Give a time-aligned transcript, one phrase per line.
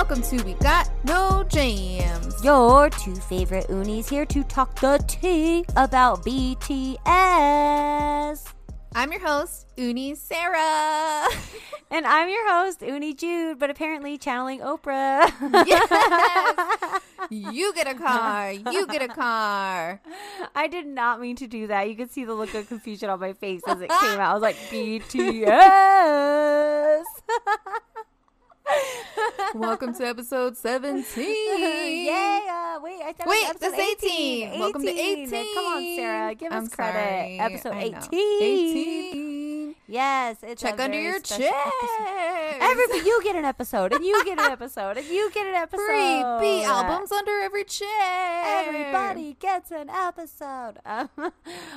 [0.00, 2.42] Welcome to We Got No Jams.
[2.42, 6.96] Your two favorite unis here to talk the tea about BTS.
[8.94, 11.28] I'm your host, Uni Sarah.
[11.92, 15.28] And I'm your host, Uni Jude, but apparently channeling Oprah.
[15.66, 17.00] yes.
[17.30, 18.52] You get a car.
[18.52, 20.00] You get a car.
[20.54, 21.88] I did not mean to do that.
[21.88, 24.30] You could see the look of confusion on my face as it came out.
[24.30, 25.50] I was like, BTS.
[29.54, 31.04] Welcome to episode 17.
[32.06, 32.76] yeah.
[32.76, 34.60] Uh, wait, I thought Wait, it was episode this 18.
[34.60, 35.30] Welcome to 18.
[35.54, 36.34] Come on, Sarah.
[36.34, 36.94] Give I'm us credit.
[36.94, 37.38] sorry.
[37.40, 38.42] Episode 18.
[38.42, 39.49] 18.
[39.90, 40.36] Yes.
[40.44, 41.52] It's Check under your chairs.
[42.60, 45.84] Everybody, you get an episode, and you get an episode, and you get an episode.
[45.84, 47.88] Free B albums under every chair.
[48.68, 50.74] Everybody gets an episode.
[50.90, 51.08] Um,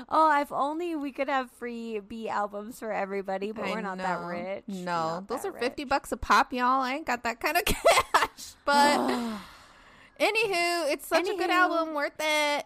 [0.09, 3.99] oh, if only we could have free B albums for everybody, but I we're not
[3.99, 4.63] that rich.
[4.67, 6.81] No, Not those are 50 bucks a pop, y'all.
[6.81, 8.53] I ain't got that kind of cash.
[8.65, 8.97] But
[10.19, 12.65] anywho, it's such a good album, worth it.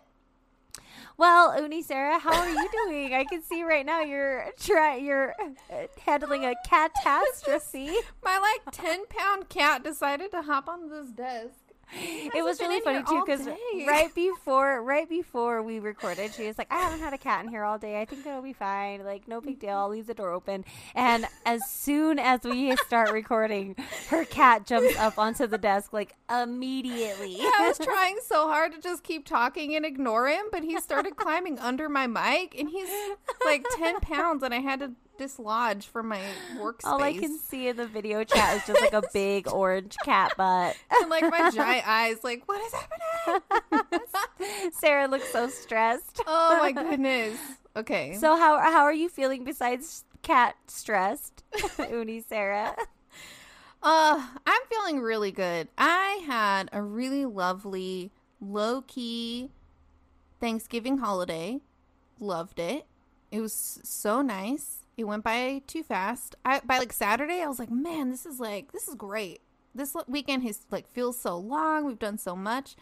[1.19, 3.15] Well, Uni Sarah, how are you doing?
[3.15, 7.89] I can see right now you're try you're uh, handling a catastrophe.
[8.23, 11.66] My like 10 pound cat decided to hop on this desk.
[11.93, 13.47] It was really funny too because
[13.87, 17.49] right before right before we recorded she was like i haven't had a cat in
[17.49, 17.99] here all day.
[17.99, 19.03] I think it'll be fine.
[19.03, 19.75] Like no big deal.
[19.75, 20.65] I'll leave the door open.
[20.95, 23.75] And as soon as we start recording
[24.09, 27.37] her cat jumps up onto the desk like immediately.
[27.39, 31.15] I was trying so hard to just keep talking and ignore him, but he started
[31.15, 32.89] climbing under my mic and he's
[33.45, 36.21] like 10 pounds and I had to dislodge from my
[36.57, 36.85] workspace.
[36.85, 40.31] all i can see in the video chat is just like a big orange cat
[40.37, 44.01] butt and like my giant eyes, like, what is happening?
[44.73, 47.37] sarah looks so stressed oh my goodness.
[47.75, 48.15] Okay.
[48.15, 51.43] so how, how are you feeling besides cat stressed
[51.89, 52.75] uni sarah
[53.83, 55.67] Uh, I'm feeling really good.
[55.77, 58.11] I had a really lovely,
[58.41, 59.51] low key
[60.39, 61.61] Thanksgiving holiday.
[62.19, 62.85] Loved it.
[63.31, 64.79] It was so nice.
[64.97, 66.35] It went by too fast.
[66.43, 69.41] I by like Saturday, I was like, man, this is like this is great.
[69.75, 71.85] This weekend has like feels so long.
[71.85, 72.75] We've done so much.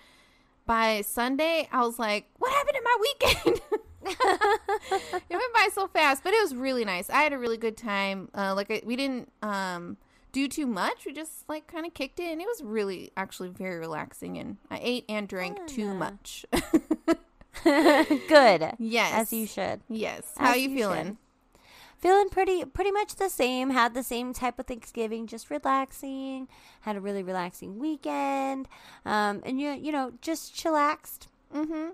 [0.65, 3.61] By Sunday, I was like, what happened to my weekend?
[5.29, 7.09] it went by so fast, but it was really nice.
[7.09, 8.29] I had a really good time.
[8.33, 9.97] Uh, like I, we didn't um
[10.31, 11.05] do too much.
[11.05, 14.37] We just like kind of kicked it, and it was really actually very relaxing.
[14.37, 16.45] And I ate and drank too much.
[17.63, 18.73] Good.
[18.79, 19.81] yes, As you should.
[19.89, 20.23] Yes.
[20.37, 21.05] How As you you feeling?
[21.05, 21.17] should.
[22.05, 23.71] Feeling pretty pretty much the same.
[23.71, 26.47] Had the same type of Thanksgiving, just relaxing.
[26.81, 28.67] Had a really relaxing weekend.
[29.05, 31.27] Um and you you know, just chillaxed.
[31.51, 31.89] Mm-hmm.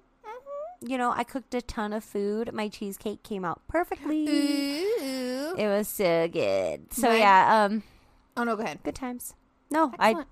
[0.86, 2.52] You know, I cooked a ton of food.
[2.54, 4.28] My cheesecake came out perfectly.
[4.28, 5.56] Ooh.
[5.58, 6.92] It was so good.
[6.94, 7.84] So Mine- yeah, um
[8.36, 8.80] Oh no, go ahead.
[8.84, 9.34] good times.
[9.70, 10.26] No, I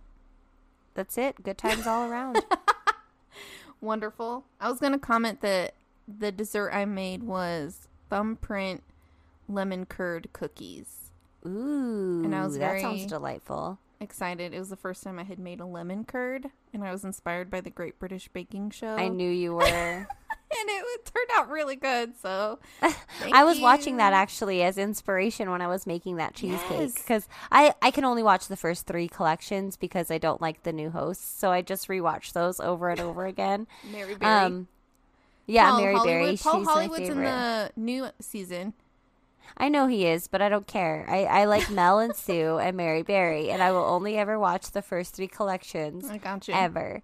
[0.94, 1.42] that's it.
[1.42, 2.44] Good times all around.
[3.82, 4.44] Wonderful.
[4.60, 5.76] I was gonna comment that
[6.06, 8.84] the dessert I made was thumbprint
[9.50, 11.12] lemon curd cookies.
[11.46, 13.80] Ooh, And I was that sounds delightful.
[14.02, 14.54] Excited.
[14.54, 17.50] It was the first time I had made a lemon curd, and I was inspired
[17.52, 18.96] by the Great British Baking Show.
[18.96, 19.62] I knew you were.
[19.64, 20.08] and
[20.52, 22.14] it turned out really good.
[22.22, 22.60] So
[23.34, 26.94] I was watching that actually as inspiration when I was making that cheesecake Yes.
[26.94, 30.72] because I, I can only watch the first three collections because I don't like the
[30.74, 31.26] new hosts.
[31.40, 33.68] So I just rewatch those over and over again.
[33.92, 34.46] Mary Berry.
[34.46, 34.68] Um,
[35.46, 36.08] yeah, Paul Mary Hollywood.
[36.26, 36.38] Berry.
[36.38, 38.74] Paul she's Hollywood's in the new season.
[39.58, 41.06] I know he is, but I don't care.
[41.10, 44.72] I, I like Mel and Sue and Mary Berry, and I will only ever watch
[44.72, 46.54] the first three collections I got you.
[46.54, 47.02] ever.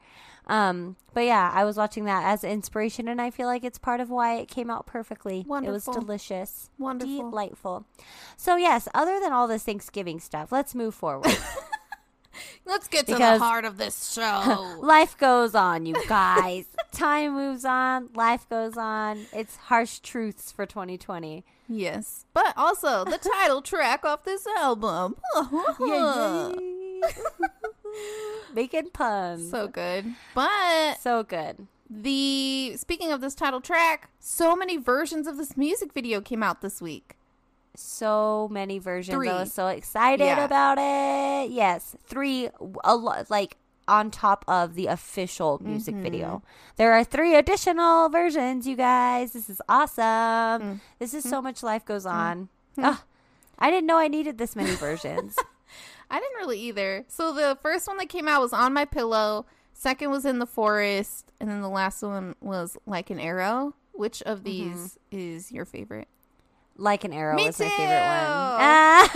[0.47, 3.99] Um, but yeah, I was watching that as inspiration, and I feel like it's part
[3.99, 5.39] of why it came out perfectly.
[5.39, 7.31] It was delicious, Wonderful.
[7.31, 7.85] delightful.
[8.37, 11.35] So yes, other than all this Thanksgiving stuff, let's move forward.
[12.65, 14.77] Let's get to Because- the heart of this show.
[14.81, 16.65] Life goes on, you guys.
[16.91, 18.09] Time moves on.
[18.15, 19.25] Life goes on.
[19.31, 21.45] It's harsh truths for 2020.
[21.67, 25.15] Yes, but also the title track off this album.
[25.79, 26.51] Yeah,
[28.53, 29.49] making puns.
[29.49, 30.13] So good.
[30.33, 31.67] But so good.
[31.89, 36.61] the speaking of this title track, so many versions of this music video came out
[36.61, 37.15] this week.
[37.75, 39.15] So many versions.
[39.15, 39.29] Three.
[39.29, 40.45] I was so excited Yeah.
[40.45, 41.51] about it.
[41.51, 42.49] Yes, three.
[42.83, 43.57] A lot like
[43.87, 46.03] on top of the official music Mm-hmm.
[46.03, 46.43] video.
[46.77, 49.33] There are three additional versions, you guys.
[49.33, 50.03] This is awesome.
[50.03, 50.79] Mm.
[50.99, 52.49] This is so much life goes on.
[52.81, 52.97] Ugh,
[53.59, 55.35] I didn't know I needed this many versions.
[56.09, 57.05] I didn't really either.
[57.07, 59.45] So the first one that came out was on my pillow.
[59.73, 63.75] Second was in the forest, and then the last one was like an arrow.
[63.91, 66.07] Which of these is your favorite?
[66.77, 67.71] Like an arrow Me was my too.
[67.71, 68.35] favorite one.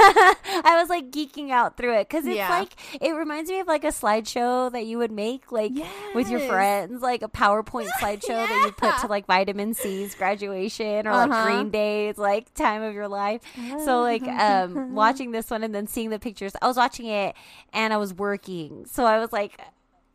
[0.64, 2.50] I was like geeking out through it because it's Yeah.
[2.60, 2.72] like
[3.02, 5.74] it reminds me of like a slideshow that you would make like
[6.16, 11.06] with your friends, like a PowerPoint slideshow that you put to like vitamin C's graduation
[11.08, 11.44] or like Uh-huh.
[11.46, 13.42] Green Day's like time of your life.
[13.84, 17.36] So like um watching this one and then seeing the pictures, I was watching it
[17.74, 19.60] and I was working, so I was like.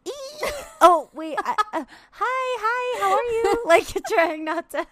[0.86, 1.38] Oh wait!
[1.38, 3.00] I, uh, hi, hi.
[3.00, 3.62] How are you?
[3.66, 4.86] Like trying not to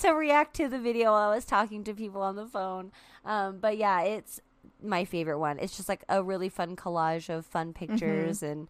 [0.00, 2.90] to react to the video while I was talking to people on the phone.
[3.24, 4.40] Um, but yeah, it's
[4.82, 5.58] my favorite one.
[5.60, 8.66] It's just like a really fun collage of fun pictures and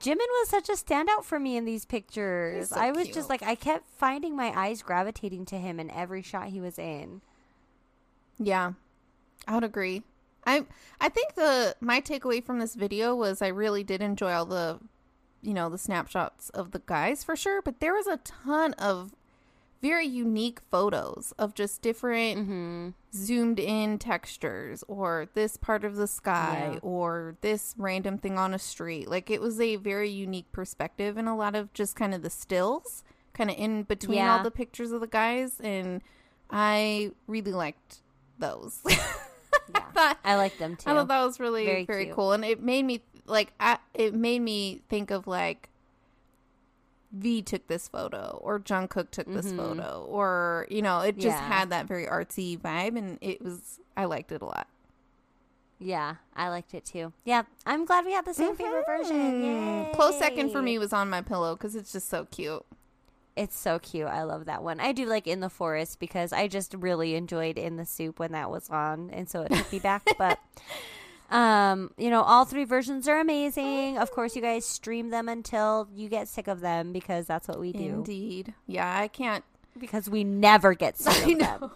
[0.00, 2.68] Jimin was such a standout for me in these pictures.
[2.68, 3.14] so I was cute.
[3.14, 6.78] just like I kept finding my eyes gravitating to him in every shot he was
[6.78, 7.22] in.
[8.38, 8.72] Yeah,
[9.46, 10.02] I would agree.
[10.46, 10.64] I
[11.00, 14.78] I think the my takeaway from this video was I really did enjoy all the,
[15.42, 17.62] you know, the snapshots of the guys for sure.
[17.62, 19.14] But there was a ton of
[19.82, 22.88] very unique photos of just different Mm-hmm.
[23.14, 26.78] zoomed in textures or this part of the sky Yeah.
[26.82, 29.08] or this random thing on a street.
[29.10, 32.30] Like it was a very unique perspective and a lot of just kind of the
[32.30, 33.04] stills
[33.34, 34.38] kind of in between Yeah.
[34.38, 36.00] all the pictures of the guys and
[36.50, 38.00] I really liked
[38.38, 38.80] those.
[39.74, 40.90] I thought I like them too.
[40.90, 44.14] I thought that was really Very very, cool, and it made me like I, it
[44.14, 45.68] made me think of like
[47.12, 49.56] V took this photo or Jungkook took this Mhm.
[49.56, 51.46] photo or you know it just Yeah.
[51.48, 54.66] had that very artsy vibe, and it was I liked it a lot.
[55.78, 57.12] yeah, I liked it too.
[57.24, 59.16] Yeah, I'm glad we had the same favorite version.
[59.16, 59.92] Mm.
[59.94, 62.64] Close second for me was on my pillow because it's just so cute.
[63.36, 64.06] It's so cute.
[64.06, 64.78] I love that one.
[64.78, 68.32] I do like In the Forest because I just really enjoyed In the SOOP when
[68.32, 70.02] that was on, and so it took me back.
[70.18, 70.38] But
[71.30, 73.98] um, you know, all three versions are amazing.
[73.98, 77.58] Of course, you guys stream them until you get sick of them because that's what
[77.58, 77.84] we do.
[77.84, 79.44] Indeed, yeah, I can't.
[79.76, 81.70] Because we never get sick of them.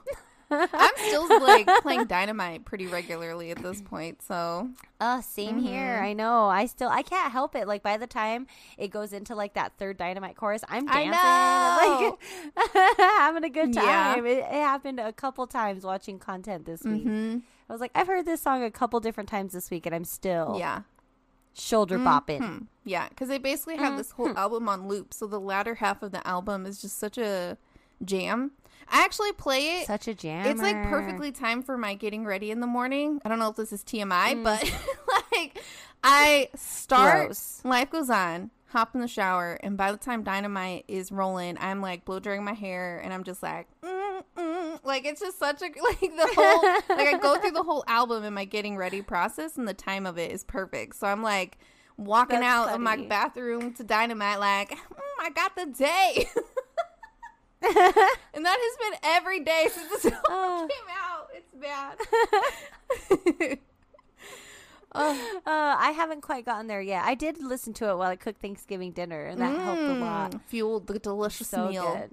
[0.50, 5.96] I'm still like playing Dynamite pretty regularly at this point, so Oh, same here.
[5.96, 6.04] Mm-hmm.
[6.04, 6.44] I know.
[6.46, 7.66] I still I can't help it.
[7.68, 8.46] Like by the time
[8.76, 12.16] it goes into like that third dynamite chorus, I'm I dancing,
[12.78, 14.14] like having a good Yeah.
[14.14, 14.26] time.
[14.26, 17.04] It, it happened a couple times watching content this week.
[17.04, 17.42] mhm.
[17.68, 20.04] I was like, I've heard this song a couple different times this week, and I'm
[20.04, 20.82] still yeah.
[21.52, 22.38] shoulder bopping.
[22.42, 22.58] Hmm.
[22.84, 25.12] Yeah, because they basically have this whole album on loop.
[25.12, 27.58] So the latter half of the album is just such a
[28.02, 28.52] jam.
[28.90, 29.86] I actually play it.
[29.86, 30.46] Such a jam.
[30.46, 33.20] it's like perfectly timed for my getting ready in the morning.
[33.24, 34.62] I don't know if this is TMI, but
[35.32, 35.62] like
[36.02, 37.60] I start, Gross.
[37.64, 41.80] life goes on, hop in the shower, and by the time Dynamite is rolling, I'm
[41.80, 44.78] like blow drying my hair, and I'm just like, mm, mm.
[44.84, 48.24] like it's just such a like the whole like I go through the whole album
[48.24, 50.96] in my getting ready process, and the time of it is perfect.
[50.96, 51.58] So I'm like
[51.96, 54.76] walking That's out of my bathroom to Dynamite, like mm,
[55.20, 56.28] I got the day.
[58.34, 60.68] and that has been every day since this song Oh.
[60.70, 61.28] came out.
[61.34, 61.54] It's
[63.50, 63.58] bad.
[64.94, 65.14] Uh,
[65.46, 67.04] I haven't quite gotten there yet.
[67.04, 70.30] I did listen to it while I cooked Thanksgiving dinner, and that helped a lot.
[70.32, 72.08] Mm, Fueled the delicious So meal.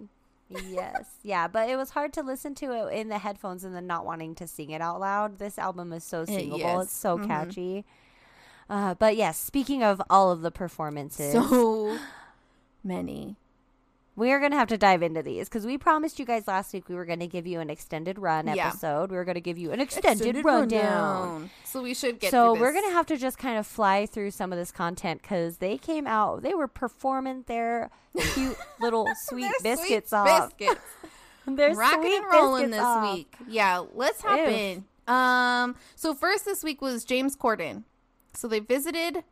[0.49, 0.63] good.
[0.69, 3.87] yes, yeah, but it was hard to listen to it in the headphones and then
[3.87, 5.39] not wanting to sing it out loud.
[5.39, 6.83] This album is so singable; yes.
[6.83, 7.27] it's so Mhm.
[7.27, 7.85] catchy.
[8.69, 11.97] Uh, but yes, speaking of all of the performances, So
[12.83, 13.35] many.
[14.15, 16.73] We are going to have to dive into these because we promised you guys last
[16.73, 18.67] week we were going to give you an extended run Yeah.
[18.69, 19.11] episode.
[19.11, 21.49] We were going to give you an extended, rundown.
[21.63, 24.53] So we should get So we're gonna have to just kind of fly through some
[24.53, 27.89] of this content because they came out, they were performing their
[28.33, 30.57] cute little sweet biscuits sweet off.
[30.57, 30.81] Biscuits.
[31.47, 33.13] Their Rocking sweet and rolling this off.
[33.15, 33.35] week.
[33.47, 34.45] Yeah, let's hop Ew.
[34.45, 34.85] in.
[35.07, 37.83] Um, so first this week was James Corden.
[38.33, 39.23] So they visited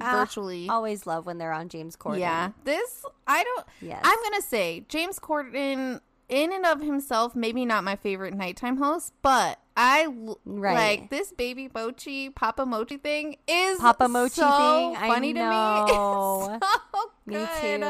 [0.00, 0.68] Ah, virtually.
[0.68, 2.18] Always love when they're on James Corden.
[2.20, 3.66] Yeah, this I don't.
[3.80, 4.00] Yes.
[4.04, 9.12] I'm gonna say James Corden, in and of himself, maybe not my favorite nighttime host,
[9.22, 10.06] but I
[10.44, 11.00] Right.
[11.00, 16.58] like this baby mochi Papa Mochi thing is Papa Mochi so thing, funny to me.
[16.64, 16.66] It's
[16.98, 17.80] so Me good.
[17.80, 17.84] too.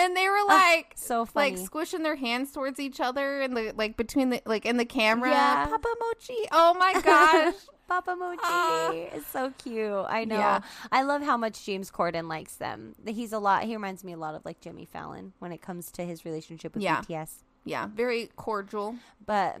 [0.00, 0.92] And they were like.
[0.94, 4.76] So like squishing their hands towards each other and the like between the like in
[4.76, 5.30] the camera.
[5.30, 5.66] Yeah.
[5.66, 6.36] Papa Mochi.
[6.52, 7.54] Oh my gosh.
[7.92, 8.38] Papa Mochi.
[8.42, 8.90] Ah.
[8.92, 10.06] it's so cute.
[10.08, 10.38] I know.
[10.38, 10.60] Yeah.
[10.90, 12.94] I love how much James Corden likes them.
[13.06, 13.64] He's a lot.
[13.64, 16.74] He reminds me a lot of like Jimmy Fallon when it comes to his relationship
[16.74, 17.02] with Yeah.
[17.02, 17.42] BTS.
[17.64, 18.96] Yeah, very cordial.
[19.24, 19.58] But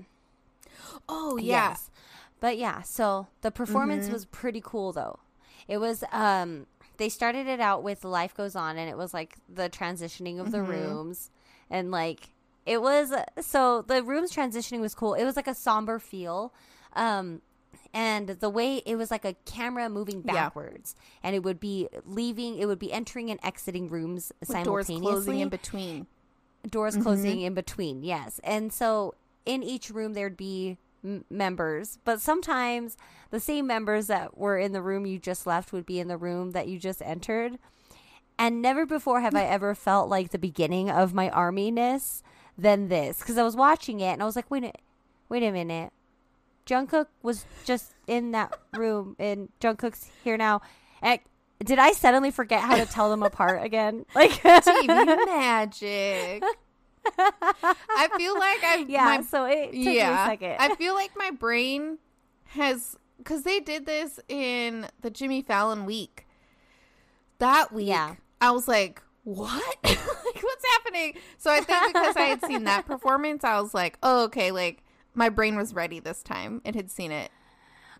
[1.08, 1.70] Oh yeah.
[1.70, 1.90] Yes.
[2.40, 4.12] But yeah, so the performance Mm-hmm.
[4.14, 5.18] was pretty cool though.
[5.68, 9.36] It was um they started it out with Life Goes On and it was like
[9.48, 10.70] the transitioning of the Mm-hmm.
[10.70, 11.30] rooms
[11.70, 12.30] and like
[12.64, 15.14] it was so the rooms transitioning was cool.
[15.14, 16.54] It was like a somber feel.
[16.94, 17.42] Um
[17.94, 20.32] and the way it was like a camera moving Yeah.
[20.32, 24.86] backwards and it would be leaving it would be entering and exiting rooms With doors
[24.86, 26.06] simultaneously closing in between.
[26.68, 27.46] doors closing mm-hmm.
[27.46, 28.40] in between yes.
[28.44, 32.96] And so in each room there'd be m- members but sometimes
[33.30, 36.16] the same members that were in the room you just left would be in the
[36.18, 37.58] room that you just entered.
[38.38, 42.22] And never before have i ever felt like the beginning of my arminess
[42.56, 44.72] than this because i was watching it and i was like wait a,
[45.28, 45.90] wait a minute
[46.66, 50.60] jungkook was just in that room and jungkook's here now
[51.02, 51.18] and
[51.64, 54.86] did i suddenly forget how to tell them apart again like TV
[55.26, 56.42] magic.
[57.18, 60.26] I feel like I Yeah, my so it took me a yeah.
[60.26, 60.56] second.
[60.60, 61.98] I feel like my brain
[62.50, 66.26] has because they did this in the Jimmy Fallon week.
[67.38, 68.14] That week, Yeah.
[68.40, 69.76] I was like, "What?
[69.84, 69.98] like,
[70.42, 74.24] what's happening?" So I think because I had seen that performance, I was like, "Oh,
[74.24, 74.81] okay." Like
[75.14, 76.60] my brain was ready this time.
[76.64, 77.30] It had seen it.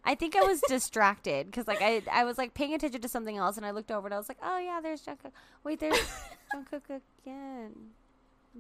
[0.05, 3.37] I think I was distracted because like I I was like paying attention to something
[3.37, 5.31] else and I looked over and I was like, oh yeah, there's Jungkook.
[5.63, 5.97] Wait, there's
[6.55, 7.73] Jungkook again.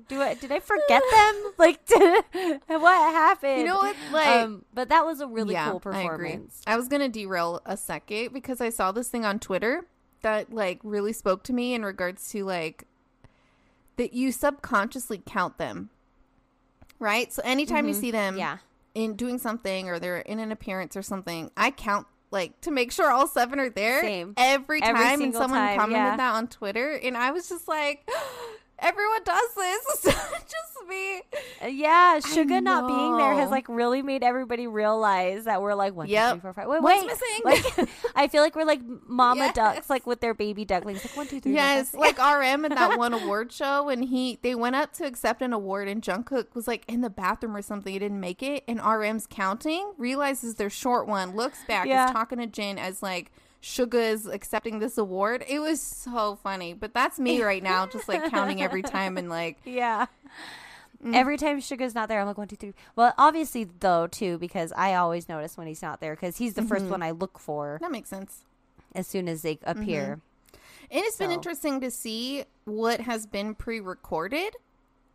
[0.08, 1.52] Do I did I forget them?
[1.58, 2.24] Like, did,
[2.66, 3.58] what happened?
[3.58, 6.30] You know what, like- um, but that was a really cool I agree.
[6.30, 6.62] performance.
[6.66, 9.84] I was gonna derail a second because I saw this thing on Twitter
[10.22, 12.84] that like really spoke to me in regards to like
[13.96, 15.90] that you subconsciously count them.
[17.02, 17.32] Right?
[17.32, 18.38] So anytime you see them Mm-hmm.
[18.38, 18.58] Yeah,
[18.94, 22.92] in doing something or they're in an appearance or something, I count like to make
[22.92, 24.32] sure all seven are there Same.
[24.38, 26.16] every time Every and someone time, commented yeah.
[26.16, 28.08] that on Twitter and I was just like
[28.82, 29.84] everyone does this.
[30.04, 31.22] It's not just me.
[31.62, 32.18] Uh, yeah.
[32.20, 36.12] Suga not being there has like really made everybody realize that we're like one, two,
[36.12, 36.32] Yep.
[36.34, 36.66] three, four, five.
[36.68, 37.06] Wait, What's wait.
[37.06, 37.78] missing?
[37.86, 39.54] Like, I feel like we're like mama Yes.
[39.54, 41.04] ducks, like with their baby ducklings.
[41.04, 41.54] Like one, two, three.
[41.54, 45.40] Yes, like RM in that one award show when he they went up to accept
[45.42, 47.92] an award and Jungkook was like in the bathroom or something.
[47.92, 52.06] He didn't make it, and RM's counting, realizes their short one, looks back, Yeah.
[52.06, 53.30] is talking to Jin as like
[53.62, 55.44] Suga is accepting this award.
[55.48, 59.28] It was so funny, but that's me right now, just like counting every time and
[59.30, 60.06] like Yeah.
[61.04, 61.14] Mm.
[61.14, 62.74] Every time Suga's not there, I'm like one, two, three.
[62.96, 66.60] Well, obviously though too, because I always notice when he's not there because he's the
[66.62, 66.68] Mm-hmm.
[66.68, 68.40] first one I look for that makes sense.
[68.94, 70.20] as soon as they appear.
[70.90, 74.54] And it's been interesting to see what has been pre-recorded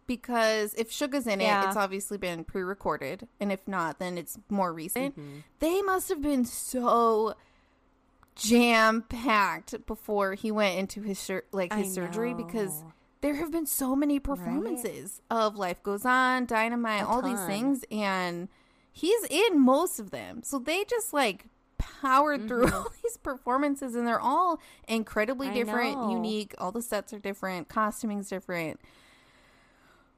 [0.08, 4.72] because if Suga's in it, it's obviously been pre-recorded, and if not, then it's more
[4.74, 5.20] recent.
[5.20, 5.40] Mm-hmm.
[5.60, 7.36] They must have been so
[8.38, 12.84] jam-packed before he went into his sur- like his I surgery because
[13.22, 18.48] there have been so many performances of Life Goes On, Dynamite, all these things, and
[18.92, 20.44] he's in most of them.
[20.44, 21.46] So they just like
[21.78, 25.56] powered through all these performances, and they're all incredibly Mm-hmm.
[25.56, 26.54] Different, unique.
[26.60, 28.80] All the sets are different, costuming's different.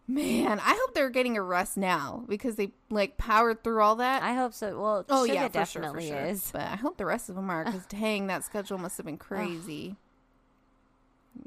[0.09, 4.23] Man, I hope they're getting a rest now because they like powered through all that.
[4.23, 4.79] I hope so.
[4.81, 6.17] Well, oh Suga yeah, for sure, for definitely sure.
[6.25, 6.49] is.
[6.51, 9.17] But I hope the rest of them are because dang, that schedule must have been
[9.19, 9.97] crazy.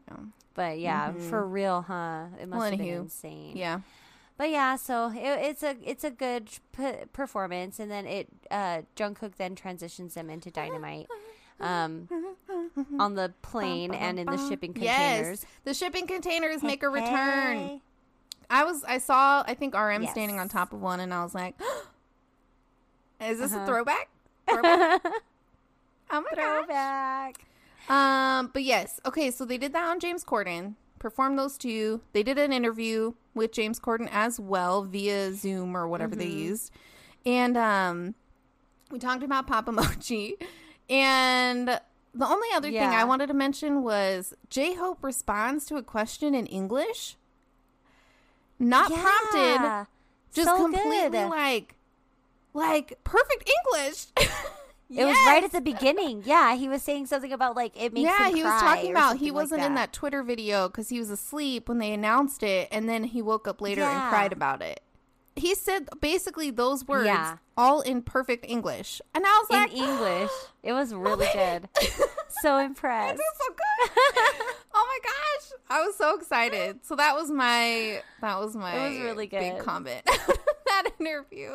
[0.08, 0.16] Yeah.
[0.54, 2.26] But yeah, for real, huh?
[2.40, 3.56] It must Well, have been insane.
[3.56, 3.80] yeah.
[4.38, 8.82] But yeah, so it, it's a it's a good p- performance, and then it uh,
[8.96, 11.08] Jungkook then transitions them into Dynamite.
[11.60, 12.08] Um,
[12.98, 15.42] on the plane and in the shipping containers.
[15.42, 17.80] Yes, the shipping containers make a return.
[18.52, 21.34] I was, I saw, I think RM standing on top of one, and I was
[21.34, 21.54] like,
[23.20, 23.66] "Is this a Uh-huh.
[23.66, 24.08] throwback?"
[24.48, 25.02] Throwback?
[26.10, 27.34] oh my gosh.
[27.88, 32.00] Um, but yes, okay, so they did that on James Corden, performed those two.
[32.12, 36.70] They did an interview with James Corden as well via Zoom or whatever they used.
[37.26, 38.14] And um
[38.90, 40.36] we talked about Papa Mochi.
[40.90, 41.68] And
[42.14, 46.34] the only other thing I wanted to mention was J Hope responds to a question
[46.34, 47.16] in English.
[48.62, 49.86] Not prompted,
[50.32, 51.28] just So completely good.
[51.28, 51.74] like
[52.54, 54.06] like perfect English.
[54.94, 56.22] It was right at the beginning.
[56.26, 59.28] Yeah, he was saying something about like it makes yeah, he was talking about he
[59.28, 62.68] something like wasn't in that Twitter video because he was asleep when they announced it,
[62.70, 64.80] and then he woke up later and cried about it.
[65.34, 67.38] He said basically those words Yeah.
[67.56, 70.30] all in perfect English, and I was in like, English.
[70.62, 71.70] It was oh really good.
[72.42, 73.18] So It impressed.
[73.18, 74.54] was so good.
[74.92, 76.80] my gosh, I was so excited.
[76.84, 79.64] So that was my that was my It was really big good.
[79.64, 80.02] comment
[80.66, 81.50] that interview.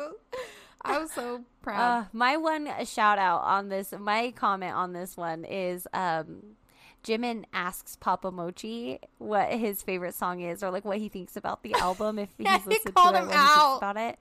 [0.82, 1.80] I was so proud.
[1.80, 6.56] Uh, my one shout out on this, my comment on this one is um,
[7.04, 11.62] Jimin asks Papa Mochi what his favorite song is or like what he thinks about
[11.62, 13.76] the album if Yeah, he's he listened called to it, him what he thinks out.
[13.78, 14.18] about it.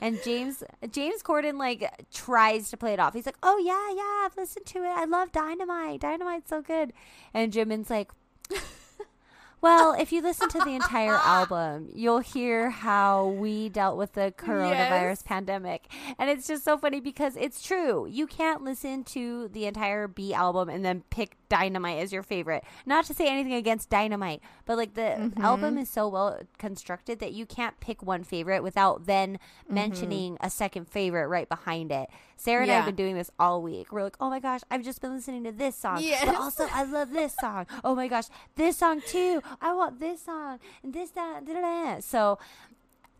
[0.00, 3.14] And James James Corden like tries to play it off.
[3.14, 4.88] He's like, "Oh yeah, yeah, I've listened to it.
[4.88, 6.00] I love Dynamite.
[6.00, 6.92] Dynamite's so good."
[7.32, 8.10] And Jimin's like,
[9.60, 14.34] "Well, if you listen to the entire album, you'll hear how we dealt with the
[14.36, 15.22] coronavirus Yes.
[15.22, 15.86] pandemic."
[16.18, 18.06] And it's just so funny because it's true.
[18.06, 22.64] You can't listen to the entire B album and then pick Dynamite is your favorite.
[22.84, 25.40] Not to say anything against Dynamite, but like the Mm-hmm.
[25.42, 30.50] album is so well constructed that you can't pick one favorite without then mentioning a
[30.50, 32.08] second favorite right behind it.
[32.36, 32.88] Sarah and I have Mm-hmm.
[32.88, 33.92] Been doing this all week.
[33.92, 35.98] We're like, oh my gosh, I've just been listening to this song.
[36.00, 36.24] Yes.
[36.24, 37.66] But also, I love this song.
[37.84, 38.24] Oh my gosh,
[38.56, 39.40] this song too.
[39.60, 42.00] I want this song and this, that, da, da, da.
[42.00, 42.38] So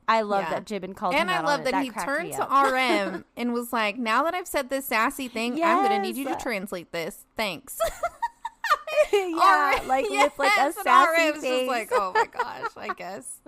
[0.06, 0.50] I love Yeah.
[0.60, 1.70] that Jimin called and him And I love it.
[1.70, 2.42] that, he turned to.
[2.42, 6.26] RM and was like, "Now that I've said this sassy thing, I'm gonna need you
[6.28, 7.24] to translate this.
[7.36, 7.78] Thanks."
[9.12, 11.58] yeah, like with like a sassy RM's face.
[11.60, 13.40] just like, "Oh my gosh, I guess."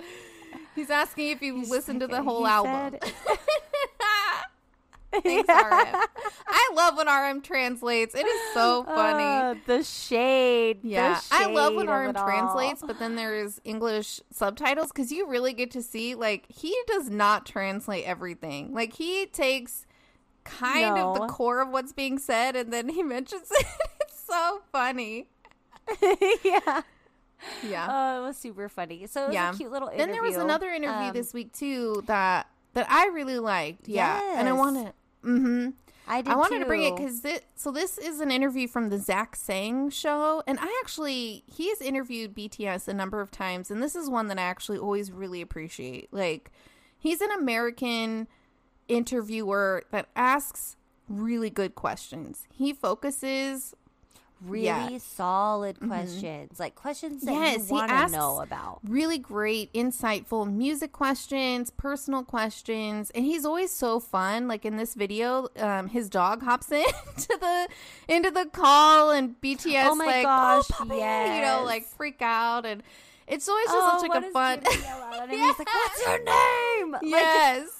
[0.75, 2.99] He's asking if you listened to the whole album.
[3.01, 3.13] said-
[5.23, 5.69] Thanks, Yeah.
[5.69, 6.03] RM.
[6.47, 8.15] I love when RM translates.
[8.15, 9.25] It is so funny.
[9.25, 10.83] Uh, the shade.
[10.83, 15.27] the Yeah, I love when shade RM translates, but then there's English subtitles because you
[15.27, 18.75] really get to see like he does not translate everything.
[18.75, 19.87] Like he takes
[20.45, 23.67] kind of the core of what's being said and then he mentions it.
[24.29, 25.29] It's so funny.
[26.45, 26.83] yeah.
[27.69, 27.87] Yeah.
[27.91, 29.07] Oh, it was super funny.
[29.07, 29.53] So it was Yeah.
[29.53, 30.07] a cute little interview.
[30.07, 33.89] then there was another interview Um, this week too that that I really liked.
[33.89, 34.59] Yeah, and I Yes.
[34.59, 34.93] want to.
[35.29, 35.71] Mm-hmm.
[36.09, 37.41] I did I wanted to bring it because this.
[37.57, 41.81] So this is an interview from the Zach Sang show, and I actually he has
[41.81, 45.41] interviewed BTS a number of times, and this is one that I actually always really
[45.41, 46.09] appreciate.
[46.13, 46.51] Like,
[46.99, 48.29] he's an American
[48.89, 50.77] interviewer that asks
[51.09, 52.47] really good questions.
[52.53, 53.75] He focuses
[54.41, 54.87] really yeah.
[54.87, 54.99] Mm-hmm.
[54.99, 58.81] solid questions, like questions that Yes, you want to know about.
[58.85, 64.49] really great, insightful music questions, personal questions, and he's always so fun.
[64.49, 67.69] Like in this video, um, his dog hops in to the
[68.09, 72.21] into the call, and BTS Oh my like, gosh, oh, puppy," you know, like freak
[72.23, 72.83] out, and
[73.27, 74.61] it's always just oh, such like a fun.
[74.61, 75.39] Jimin yell out at him?
[75.39, 76.23] He's like, "What's your
[76.83, 77.76] name?" Like, yes,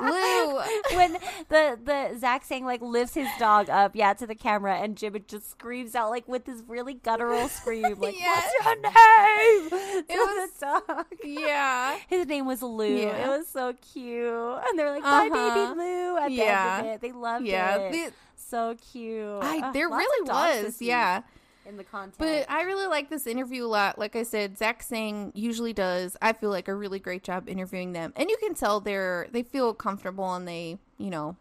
[0.00, 0.56] Lou.
[0.96, 1.12] when
[1.48, 5.26] the the Zach Sang like lifts his dog up, yeah, to the camera, and Jimin
[5.26, 8.52] just screams out like with this really guttural scream, like, Yes.
[8.64, 11.06] "What's your name?" It to was- the dog.
[11.24, 11.96] Yeah.
[12.08, 12.86] His name was Lou.
[12.96, 13.26] Yeah.
[13.26, 14.26] It was so cute,
[14.68, 15.74] and they're like, "Bye, Uh-huh.
[15.74, 16.76] baby Lou." At the Yeah.
[16.78, 17.92] end of it, they loved Yeah, it.
[17.92, 19.42] the- so cute.
[19.42, 21.22] I, there of really was, yeah.
[21.68, 22.16] In the content.
[22.18, 23.98] But I really like this interview a lot.
[23.98, 26.16] Like I said, Zach Sang usually does.
[26.22, 29.42] I feel like a really great job interviewing them, and you can tell they're they
[29.42, 31.36] feel comfortable and they, you know,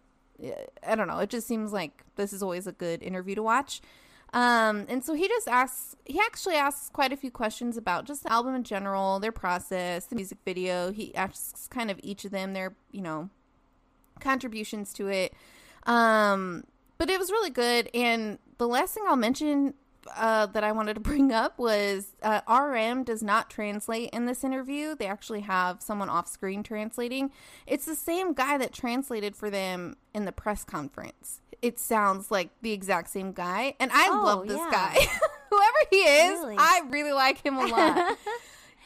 [0.86, 1.20] I don't know.
[1.20, 3.82] It just seems like this is always a good interview to watch.
[4.34, 5.96] Um, and so he just asks.
[6.06, 10.06] He actually asks quite a few questions about just the album in general, their process,
[10.06, 10.92] the music video.
[10.92, 13.30] He asks kind of each of them their, you know,
[14.20, 15.34] contributions to it.
[15.86, 16.66] Um,
[16.98, 17.90] but it was really good.
[17.94, 19.76] And the last thing I'll mention
[20.16, 24.44] uh, that I wanted to bring up was uh, RM does not translate in this
[24.44, 24.96] interview.
[24.96, 27.32] They actually have someone off screen translating.
[27.66, 31.42] It's the same guy that translated for them in the press conference.
[31.62, 33.76] It sounds like the exact same guy.
[33.80, 34.70] And I Oh, love this yeah.
[34.72, 34.94] guy.
[35.50, 36.56] Whoever he is, Really?
[36.60, 38.18] I really like him a lot.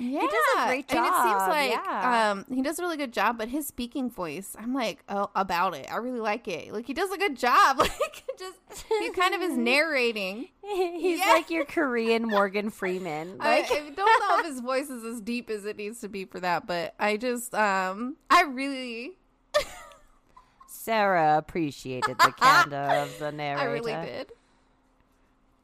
[0.03, 0.31] Yeah, does
[0.63, 0.97] a great job.
[0.97, 2.31] And it seems like yeah.
[2.31, 3.37] um, he does a really good job.
[3.37, 5.87] But his speaking voice, I'm like, oh, about it.
[5.91, 6.73] I really like it.
[6.73, 7.77] Like he does a good job.
[8.01, 10.47] Like just he kind of is narrating.
[10.63, 11.33] He's Yeah.
[11.33, 13.37] like your Korean Morgan Freeman.
[13.39, 16.07] I, Like, I don't know if his voice is as deep as it needs to
[16.09, 19.17] be for that, but I just um, I really,
[20.67, 23.69] Sarah appreciated the candor of the narrator.
[23.69, 24.31] I really did.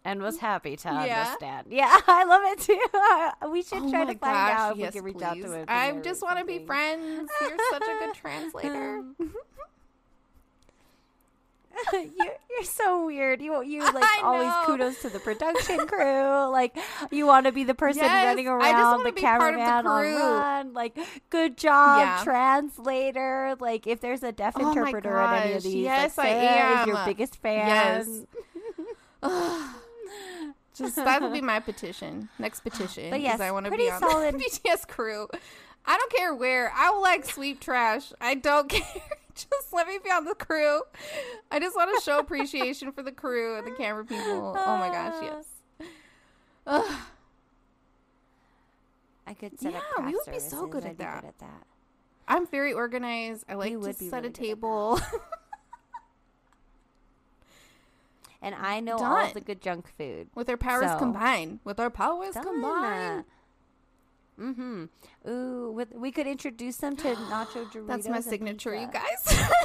[0.08, 1.20] And was happy to Yeah.
[1.22, 1.68] understand.
[1.70, 2.80] Yeah, I love it too.
[3.52, 5.24] we should Oh try to find gosh, out if yes, we can reach please.
[5.24, 5.66] out to him.
[5.68, 7.30] I just want to be friends.
[7.42, 9.04] You're such a good translator.
[11.94, 13.40] Um, you're, you're so weird.
[13.40, 16.50] You you like I always kudos to the production crew.
[16.50, 16.76] Like
[17.12, 19.60] you want to be the person Yes, running I just around, the be part of
[19.60, 20.18] the cameraman on crew.
[20.18, 20.74] run.
[20.74, 20.98] Like
[21.30, 22.22] good job, Yeah.
[22.24, 23.56] translator.
[23.60, 26.80] Like if there's a deaf Oh interpreter in any of these, yes, I like, Sarah
[26.82, 28.26] is your biggest fan.
[29.22, 29.66] Yes.
[30.78, 32.30] Just that would be my petition.
[32.40, 33.10] Next petition.
[33.10, 35.28] But yes, I want to be on solid- the BTS crew.
[35.86, 36.72] I don't care where.
[36.76, 38.12] I will like sweep trash.
[38.20, 38.84] I don't care.
[39.36, 40.82] Just let me be on the crew.
[41.52, 44.56] I just want to show appreciation for the crew and the camera people.
[44.58, 45.46] Oh my gosh, yes.
[46.66, 46.84] Ah.
[46.84, 47.00] Ugh.
[49.28, 51.22] I could set up Yeah, we would be so good at be that.
[51.22, 51.68] Good at that.
[52.28, 53.46] I'm very organized.
[53.48, 55.00] I like to set really a table.
[58.48, 59.28] And I know all Done.
[59.28, 60.30] of the good junk food.
[60.34, 61.60] with our powers So- combined.
[61.66, 62.44] With our powers Done.
[62.46, 63.26] combined.
[64.40, 64.86] Mm-hmm.
[65.30, 67.88] Ooh, with, we could introduce them to nacho Doritos.
[67.88, 69.44] That's my signature, you guys.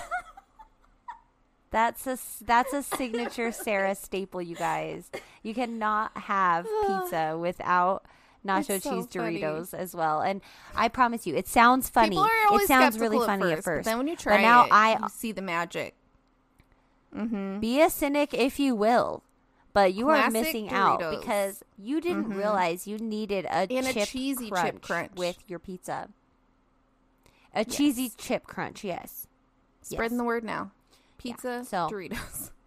[1.71, 5.11] That's a that's a signature Sarah staple, you guys.
[5.42, 8.05] You cannot have pizza without
[8.47, 9.40] nacho so cheese funny.
[9.40, 10.21] Doritos as well.
[10.21, 10.42] And
[10.75, 12.11] I promise you, it sounds funny.
[12.11, 13.85] People are always it sounds really funny at at first, first.
[13.87, 15.95] but then when you try but now it, I you see the magic.
[17.16, 17.61] Mm-hmm.
[17.61, 19.22] be a cynic if you will.
[19.75, 22.37] But you are Classic missing out because you didn't Mhm.
[22.37, 25.12] realize you needed a And a chip cheesy chip crunch crunch.
[25.16, 26.11] with your pizza.
[27.55, 29.27] A cheesy chip crunch, yes.
[29.81, 30.18] Spreading Yes.
[30.20, 30.72] the word now.
[31.18, 32.51] Pizza, so- Doritos.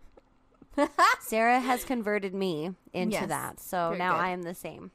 [1.22, 3.28] Sarah has converted me into Yes.
[3.30, 3.60] that.
[3.60, 4.22] So now good.
[4.22, 4.92] I am the same.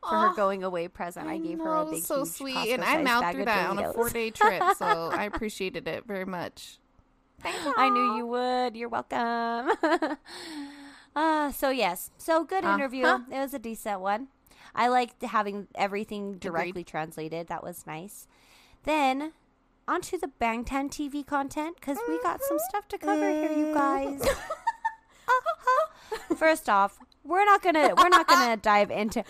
[0.00, 3.02] For her going away present, I, gave her a big, so sweet, Costco and I
[3.02, 6.78] mouthed through that on a four day trip, so I appreciated it very much.
[7.76, 8.76] I knew you would.
[8.76, 9.70] You're welcome.
[11.16, 12.74] uh, so yes, so good Uh-huh.
[12.74, 13.06] interview.
[13.06, 14.28] It was a decent one.
[14.74, 16.86] I liked having everything directly Agreed.
[16.88, 17.46] translated.
[17.48, 18.26] That was nice.
[18.84, 19.32] Then
[19.86, 24.22] onto the Bangtan TV content because we got some stuff to cover here, you guys.
[26.36, 29.24] First off, we're not gonna we're not gonna dive into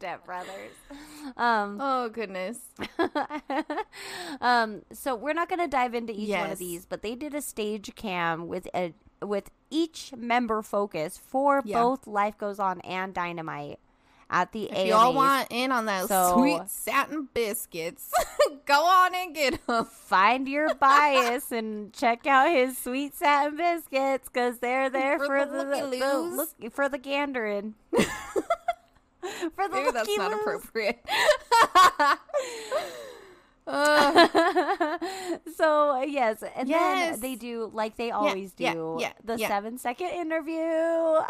[0.00, 0.72] Step Brothers.
[1.36, 2.58] Um, Oh goodness.
[4.40, 7.34] um, so we're not going to dive into each one of these, but they did
[7.34, 11.82] a stage cam with a with each member focus for Yeah.
[11.82, 13.78] both Life Goes On and Dynamite
[14.30, 18.10] at the If y'all want in on those So- sweet satin biscuits,
[18.64, 19.84] go on and get them.
[19.84, 25.44] Find your bias and check out his sweet satin biscuits because they're there For for,
[25.46, 27.74] the the, the, look for the gandering.
[29.54, 30.98] for the Maybe that's not appropriate.
[33.66, 34.98] Uh,
[35.56, 37.10] so yes, and Yes.
[37.12, 39.46] then they do like they always yeah, do yeah, the yeah.
[39.48, 40.58] seven second interview.
[40.60, 41.26] Ah,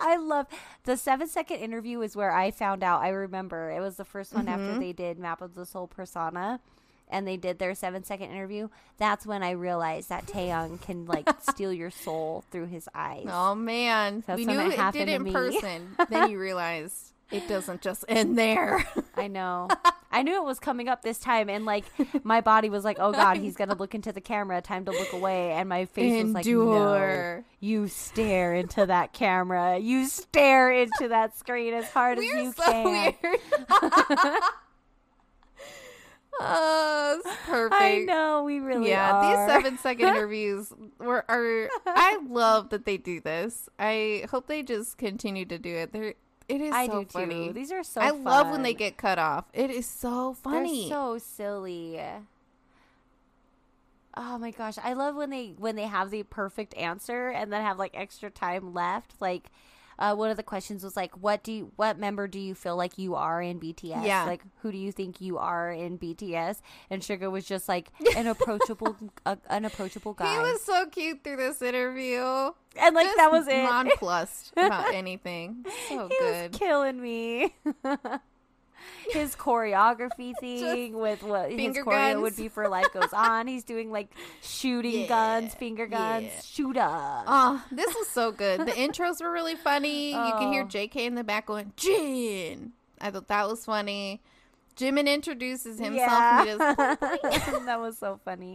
[0.00, 0.46] I love
[0.84, 3.00] the seven second interview is where I found out.
[3.00, 4.80] I remember it was the first one after Mm-hmm.
[4.80, 6.60] they did Map of the Soul Persona.
[7.12, 8.68] And they did their seven second interview.
[8.98, 13.26] That's when I realized that Taehyung can like steal your soul through his eyes.
[13.28, 15.32] oh man, That's we when knew it did in me.
[15.32, 15.96] person.
[16.08, 18.84] then you realized it doesn't just end there.
[19.16, 19.68] I know.
[20.12, 21.84] I knew it was coming up this time, and like
[22.24, 24.60] my body was like, "Oh God, he's gonna look into the camera.
[24.60, 29.78] Time to look away." And my face was like, "No, you stare into that camera.
[29.78, 32.84] You stare into that screen as hard as We're you so can."
[33.22, 33.40] weird.
[36.40, 37.80] oh, it's perfect.
[37.80, 39.46] I know we really yeah, are.
[39.46, 41.68] these seven second interviews were are.
[41.86, 43.68] I love that they do this.
[43.78, 45.92] I hope they just continue to do it.
[45.92, 46.14] They're
[46.50, 47.48] it is I so do funny.
[47.48, 47.52] too.
[47.52, 48.00] These are so.
[48.00, 49.44] I love when they get cut off.
[49.52, 50.88] It is so funny.
[50.88, 52.00] They're so silly.
[54.16, 57.62] Oh my gosh, I love when they when they have the perfect answer and then
[57.62, 59.14] have like extra time left.
[59.20, 59.50] Like
[60.00, 62.76] uh, one of the questions was like, "What do you, what member do you feel
[62.76, 64.04] like you are in BTS?
[64.04, 64.24] Yeah.
[64.24, 66.60] Like who do you think you are in BTS?"
[66.90, 71.22] And Suga was just like an approachable, a, an approachable guy, he was so cute
[71.22, 72.22] through this interview.
[72.76, 73.62] and like Just that was it.
[73.62, 75.64] Nonplussed about anything.
[75.88, 76.50] So he good.
[76.52, 77.54] was killing me.
[79.10, 82.20] His choreography thing with what his choreo guns.
[82.22, 83.46] would be for Life Goes On.
[83.46, 84.08] He's doing like
[84.42, 86.32] shooting Yeah, guns, finger guns, yeah.
[86.78, 87.24] up.
[87.26, 88.60] Oh, this was so good.
[88.60, 90.10] The intros were really funny.
[90.10, 90.66] You can hear Oh.
[90.66, 92.72] JK in the back going, Jin.
[93.00, 94.20] I thought that was funny.
[94.76, 98.54] Jimin introduces himself and he does that was so funny.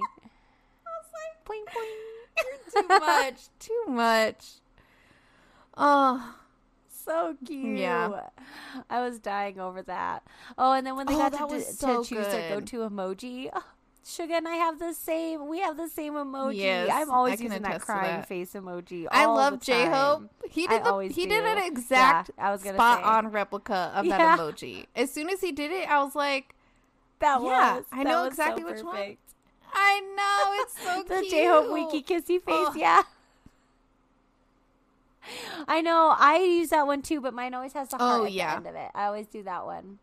[1.45, 2.73] Boing, boing.
[2.73, 3.41] too much.
[3.59, 4.45] Too much.
[5.77, 6.35] Oh,
[7.05, 7.77] So cute.
[7.79, 8.21] Yeah.
[8.89, 10.23] I was dying over that.
[10.57, 13.49] Oh, and then when they Oh, got to, do, so to choose their go-to emoji,
[13.53, 13.63] oh,
[14.03, 15.47] Suga and I have the same.
[15.47, 16.57] We have the same emoji.
[16.57, 18.27] Yes, I'm always using that crying that.
[18.27, 19.07] face emoji.
[19.11, 20.29] I love J Hope.
[20.49, 23.03] He I did the he did an exact Yeah, I was gonna spot say.
[23.03, 24.17] on replica of Yeah.
[24.19, 24.85] that emoji.
[24.95, 26.53] As soon as he did it, I was like,
[27.19, 27.85] That Yeah, was.
[27.91, 29.17] I that know was exactly so which one.
[29.73, 31.07] I know it's so cute.
[31.23, 31.29] the.
[31.29, 32.41] J Hope Wiki kissy face.
[32.47, 32.73] Oh.
[32.75, 33.01] Yeah.
[35.67, 36.13] I know.
[36.17, 38.51] I use that one too, but mine always has the oh, heart Oh, at yeah.
[38.51, 38.91] the end of it.
[38.95, 39.99] I always do that one.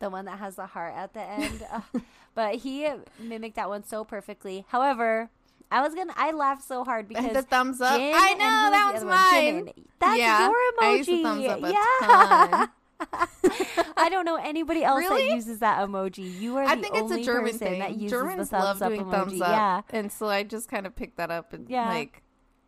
[0.00, 1.66] The one that has the heart at the end.
[2.36, 2.88] But he
[3.20, 4.64] mimicked that one so perfectly.
[4.70, 5.30] However,
[5.70, 6.12] I was gonna.
[6.16, 7.96] I laughed so hard because the thumbs up.
[7.96, 8.38] Jin I know
[8.72, 9.66] that the was mine.
[9.66, 9.84] Jimin.
[10.00, 10.82] That's Yeah, your emoji.
[10.82, 12.66] I used to thumbs up a yeah.
[13.06, 13.88] ton.
[13.96, 15.28] I don't know anybody else Really?
[15.28, 16.40] that uses that emoji.
[16.40, 17.78] You are I the think it's only a German person thing.
[17.78, 19.10] that uses Germans the thumbs love up doing emoji.
[19.12, 19.80] thumbs up, Yeah.
[19.90, 21.88] and so I just kind of picked that up and Yeah.
[21.88, 22.20] like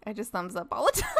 [0.07, 1.11] I just thumbs up all the time.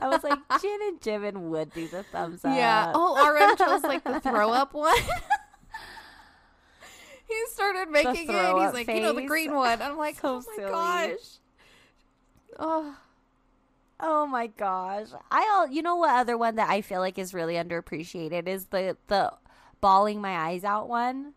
[0.00, 2.56] I was like, Jin and Jimin would do the thumbs up.
[2.56, 2.92] Yeah.
[2.94, 4.96] Oh, RM chose like the throw up one.
[7.28, 8.56] he started making it.
[8.58, 9.82] He's like, you know, the green one.
[9.82, 10.70] I'm like, So oh my silly.
[10.70, 11.18] gosh.
[12.58, 12.96] Oh,
[14.04, 15.08] Oh my gosh.
[15.30, 18.66] I all you know what other one that I feel like is really underappreciated is
[18.66, 19.32] the the
[19.80, 21.34] bawling my eyes out one.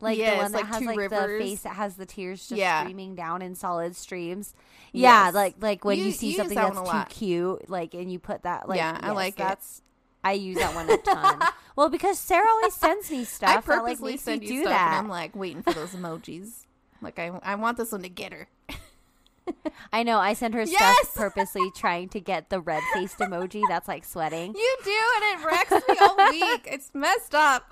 [0.00, 1.38] Like the one that like has like rivers.
[1.38, 2.82] the face that has the tears just Yeah.
[2.82, 4.54] streaming down in solid streams.
[4.92, 5.34] Yeah, Yes.
[5.34, 7.08] like like when you, You- see you something that that's too lot.
[7.08, 9.38] cute, like and you put that like Yeah, I yes, like it.
[9.38, 9.82] that's
[10.22, 11.40] I use that one a ton.
[11.76, 14.72] well, because Sarah always sends me stuff I that like purposely send you do stuff,
[14.72, 14.88] that.
[14.88, 16.64] and I'm like waiting for those emojis.
[17.02, 18.48] Like I, I want this one to get her.
[19.92, 21.08] I know I send her Yes!
[21.10, 24.54] stuff purposely trying to get the red faced emoji that's like sweating.
[24.54, 26.66] You do, and it wrecks me all week.
[26.70, 27.70] It's messed up.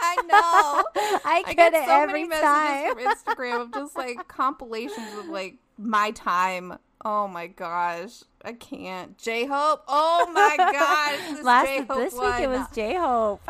[0.00, 0.84] I know.
[1.24, 2.96] I I get, get it so every many time.
[2.96, 6.78] messages from Instagram of just like compilations of like my time.
[7.04, 9.16] Oh my gosh, I can't.
[9.18, 9.82] J Hope.
[9.86, 13.42] Oh my gosh, this Last J-Hope this week it was J Hope.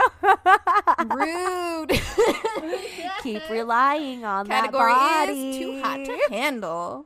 [1.15, 1.93] rude.
[3.23, 5.51] Keep relying on Category that body.
[5.51, 7.05] is too hot to handle.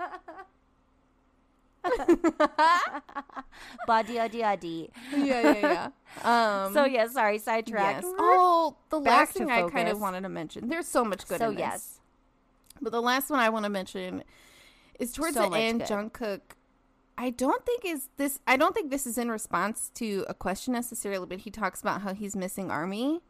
[3.86, 4.90] Body, body, body.
[5.16, 5.88] yeah, yeah, yeah.
[6.66, 8.02] Um, So yeah, sorry, sidetracked.
[8.04, 8.14] yes.
[8.18, 10.68] Oh, the Back last thing I kind of wanted to mention.
[10.68, 11.38] There's so much good.
[11.38, 11.60] so in this.
[11.60, 12.00] yes,
[12.80, 14.24] But the last one I want to mention
[14.98, 15.80] is towards So the end.
[15.80, 15.88] good.
[15.88, 16.40] Jungkook,
[17.16, 18.40] I don't think is this.
[18.46, 22.02] I don't think this is in response to a question necessarily, but he talks about
[22.02, 23.20] how he's missing Army.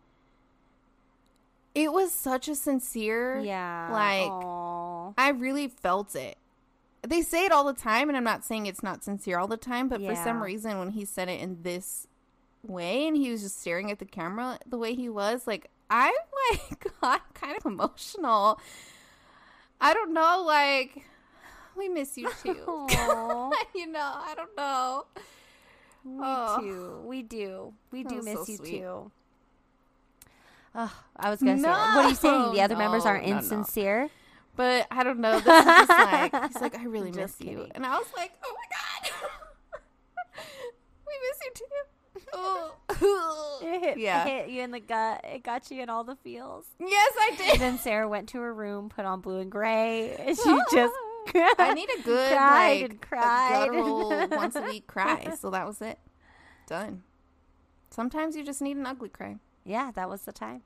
[1.75, 3.39] It was such a sincere.
[3.41, 3.89] yeah.
[3.93, 5.13] like Aw.
[5.17, 6.37] I really felt it.
[7.07, 9.57] They say it all the time, and I'm not saying it's not sincere all the
[9.57, 12.07] time, but for some reason, when he said it in this
[12.63, 16.15] way and he was just staring at the camera the way he was, like, I
[16.53, 18.61] like got kind of emotional.
[19.81, 21.05] I don't know, like,
[21.77, 22.87] we miss you too.
[23.75, 25.07] You know, I don't know.
[26.05, 26.59] We Oh.
[26.61, 27.03] do.
[27.07, 27.73] We do.
[27.91, 28.81] We That do miss so you sweet.
[28.81, 29.11] too.
[30.75, 31.69] Ugh, I was gonna say.
[31.69, 32.53] What are you saying?
[32.55, 33.39] The other members oh, aren't no, no.
[33.39, 34.09] insincere.
[34.57, 35.41] But I don't know.
[35.45, 38.33] This is just like he's like, I really miss Just you, and I was like,
[38.45, 39.31] Oh my god,
[41.07, 41.65] we miss you too.
[42.33, 42.77] Oh.
[43.63, 44.27] It hit, yeah.
[44.27, 45.23] it hit you in the gut.
[45.25, 46.65] It got you in all the feels.
[46.81, 47.61] Yes, I And did.
[47.61, 50.95] then Sarah went to her room, put on blue and gray, and she just
[51.35, 53.63] I need a good Cried like and cried.
[53.65, 55.35] a guttural once a week cry.
[55.39, 55.99] So that was it.
[56.67, 57.03] Done.
[57.91, 59.37] Sometimes you just need an ugly cry.
[59.65, 60.63] yeah, that was the time.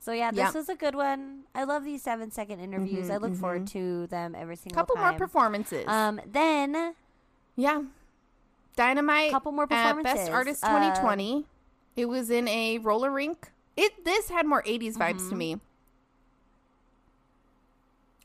[0.00, 0.52] So yeah, this Yeah.
[0.52, 1.44] was a good one.
[1.54, 3.08] I love these seven second interviews.
[3.08, 4.86] Mhm, I look forward to them every single time.
[4.86, 5.84] Couple more performances.
[5.88, 6.94] um, then
[7.56, 7.82] yeah.
[8.76, 9.30] Dynamite.
[9.32, 10.28] couple more at Best performances.
[10.28, 11.46] Artist Uh, 2020.
[11.96, 13.50] it was in a roller rink.
[13.76, 15.28] It this had more 80s vibes Mm-hmm.
[15.30, 15.60] to me.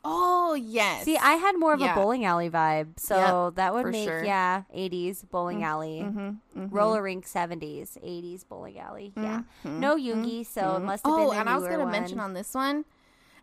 [0.04, 1.04] Oh yes.
[1.04, 1.92] See, I had more of Yeah.
[1.92, 4.24] a bowling alley vibe, so Yep, that would make sure.
[4.24, 9.12] yeah, eighties bowling alley, mm-hmm, roller rink seventies, eighties bowling alley.
[9.16, 11.38] Yeah, Mhm, no Yoongi, so it must have Oh, been.
[11.40, 12.84] and I was going to mention on this one,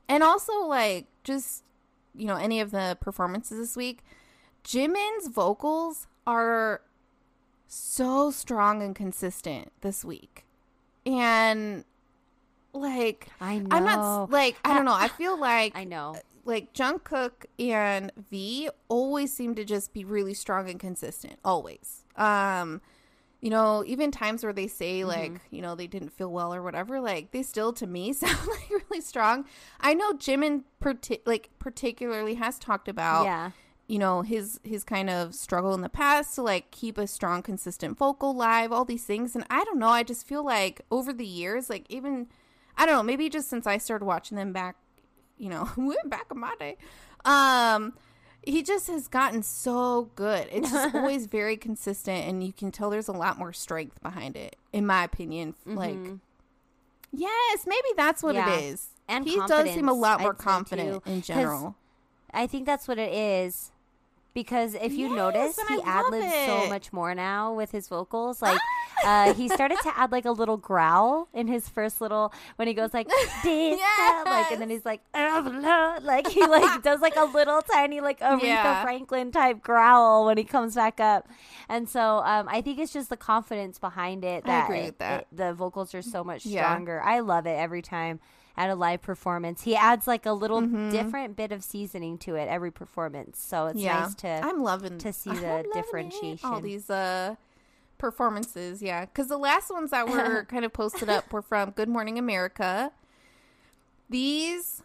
[0.10, 1.63] and also like just
[2.13, 4.04] you know any of the performances this week.
[4.65, 6.82] Jimin's vocals are
[7.67, 10.45] so strong and consistent this week,
[11.06, 11.86] and
[12.74, 13.67] like I know.
[13.72, 14.93] I'm not like I don't know.
[14.93, 16.17] I feel like I know.
[16.50, 21.36] Like Jungkook and V always seem to just be really strong and consistent.
[21.46, 22.04] Always.
[22.18, 22.82] Um,
[23.42, 25.08] you know, even times where they say Mm-hmm.
[25.08, 28.38] like, you know, they didn't feel well or whatever, like they still to me sound
[28.50, 29.46] like really strong.
[29.80, 33.52] I know Jimin parti- like particularly has talked about Yeah.
[33.88, 37.42] you know his his kind of struggle in the past to like keep a strong
[37.42, 41.12] consistent vocal live all these things and i don't know i just feel like over
[41.12, 42.28] the years like even
[42.78, 44.76] i don't know maybe just since i started watching them back
[45.39, 45.67] you know
[46.06, 46.78] back in my day
[47.25, 47.93] um
[48.43, 52.89] he just has gotten so good it's just always very consistent and you can tell
[52.89, 55.97] there's a lot more strength behind it in my opinion like
[57.12, 58.49] yes maybe that's what Mm-hmm.
[58.49, 58.60] Yeah.
[58.60, 61.75] it is And he does seem a lot more I'd confident in general
[62.32, 63.71] I think that's what it is.
[64.39, 68.41] Because if you Yes, notice, he ad libs so much more now with his vocals.
[68.41, 68.58] Like,
[69.04, 72.73] uh, he started to add like a little growl in his first little when he
[72.73, 73.08] goes like
[73.43, 77.99] this, uh, like, and then he's like, like he like does like a little tiny
[77.99, 78.82] like Aretha Yeah.
[78.84, 81.28] Franklin type growl when he comes back up.
[81.67, 84.97] And so um, I think it's just the confidence behind it that, agree it- with
[84.99, 85.21] that.
[85.21, 86.63] it- the vocals are so much Yeah.
[86.63, 87.02] stronger.
[87.04, 88.21] I love it every time
[88.60, 89.63] at a live performance.
[89.63, 90.91] He adds like a little Mm-hmm.
[90.91, 93.39] different bit of seasoning to it every performance.
[93.41, 95.65] So it's nice to I'm loving to see the loving it.
[95.67, 96.62] All differentiation.
[96.62, 97.36] these uh
[97.98, 99.06] performances, yeah.
[99.06, 102.91] Because the last ones that were kind of posted up were from Good Morning America.
[104.10, 104.82] These,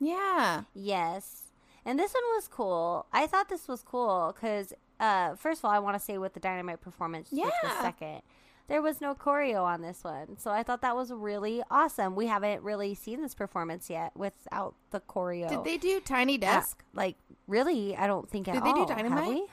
[0.00, 1.42] yeah, Yes.
[1.84, 3.06] And this one was cool.
[3.12, 6.34] I thought this was cool because uh, first of all, I want to say with
[6.34, 7.80] the dynamite performance, which was Yeah.
[7.82, 8.22] second.
[8.68, 12.16] There was no choreo on this one, so I thought that was really awesome.
[12.16, 15.48] We haven't really seen this performance yet without the choreo.
[15.48, 16.82] Did they do Tiny Uh, Desk?
[16.92, 17.14] like
[17.46, 17.96] really?
[17.96, 18.86] I don't think at Did they do all.
[18.86, 19.28] Dynamite?
[19.28, 19.46] we?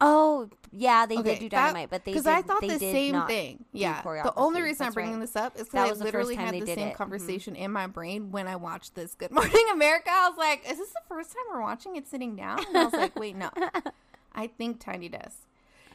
[0.00, 2.78] Oh yeah, they Okay, did do that- dynamite, but they because did, I thought the
[2.78, 3.64] same thing.
[3.72, 5.20] Yeah, the only reason I'm bringing right.
[5.20, 6.92] this up is That because I was the literally had the same it.
[6.94, 6.96] Mhm.
[6.96, 10.08] conversation in my brain when I watched this Good Morning America.
[10.10, 12.84] I was like, "Is this the first time we're watching it sitting down?" And I
[12.84, 13.50] was like, "Wait, no,
[14.34, 15.40] I think Tiny Desk."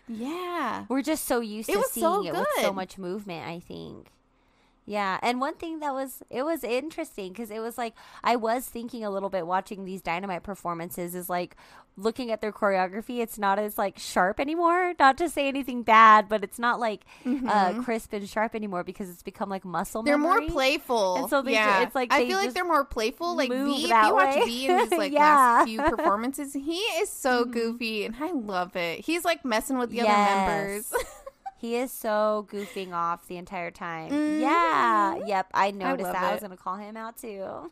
[0.08, 3.60] Yeah, We're just so used It to seeing so it with so much movement, I
[3.60, 4.08] think.
[4.88, 8.66] Yeah, and one thing that was it was interesting because it was like I was
[8.68, 11.56] thinking a little bit watching these dynamite performances is like
[11.98, 13.20] looking at their choreography.
[13.20, 14.94] It's not as like sharp anymore.
[15.00, 19.10] Not to say anything bad, but it's not like uh, crisp and sharp anymore because
[19.10, 20.02] it's become like muscle.
[20.02, 20.06] Mm-hmm.
[20.06, 21.16] they're more playful.
[21.16, 23.36] And so they yeah, it's like I feel like they're more playful.
[23.36, 24.46] Like V, if you watch way.
[24.46, 25.20] V and his like Yeah.
[25.22, 29.00] last few performances, he is so goofy, and I love it.
[29.04, 30.94] He's like messing with the other members.
[31.66, 34.12] He is so goofing off the entire time.
[34.12, 34.42] Mm-hmm.
[34.44, 35.26] Yeah.
[35.26, 35.48] Yep.
[35.52, 36.24] I noticed love that.
[36.24, 37.72] I was going to call him out too.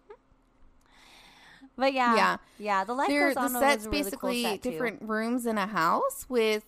[1.77, 2.15] but yeah.
[2.15, 2.37] Yeah.
[2.57, 2.83] Yeah.
[2.85, 4.71] The life They're, goes the on set's was really basically cool set too.
[4.71, 6.63] different rooms in a house with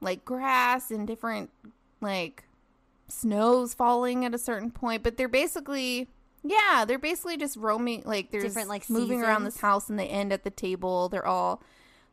[0.00, 1.50] like grass and different
[2.00, 2.44] like
[3.08, 5.02] snows falling at a certain point.
[5.02, 6.08] But they're basically
[6.42, 10.08] yeah, they're basically just roaming like there's Different, like, moving around this house and they
[10.08, 11.10] end at the table.
[11.10, 11.62] They're all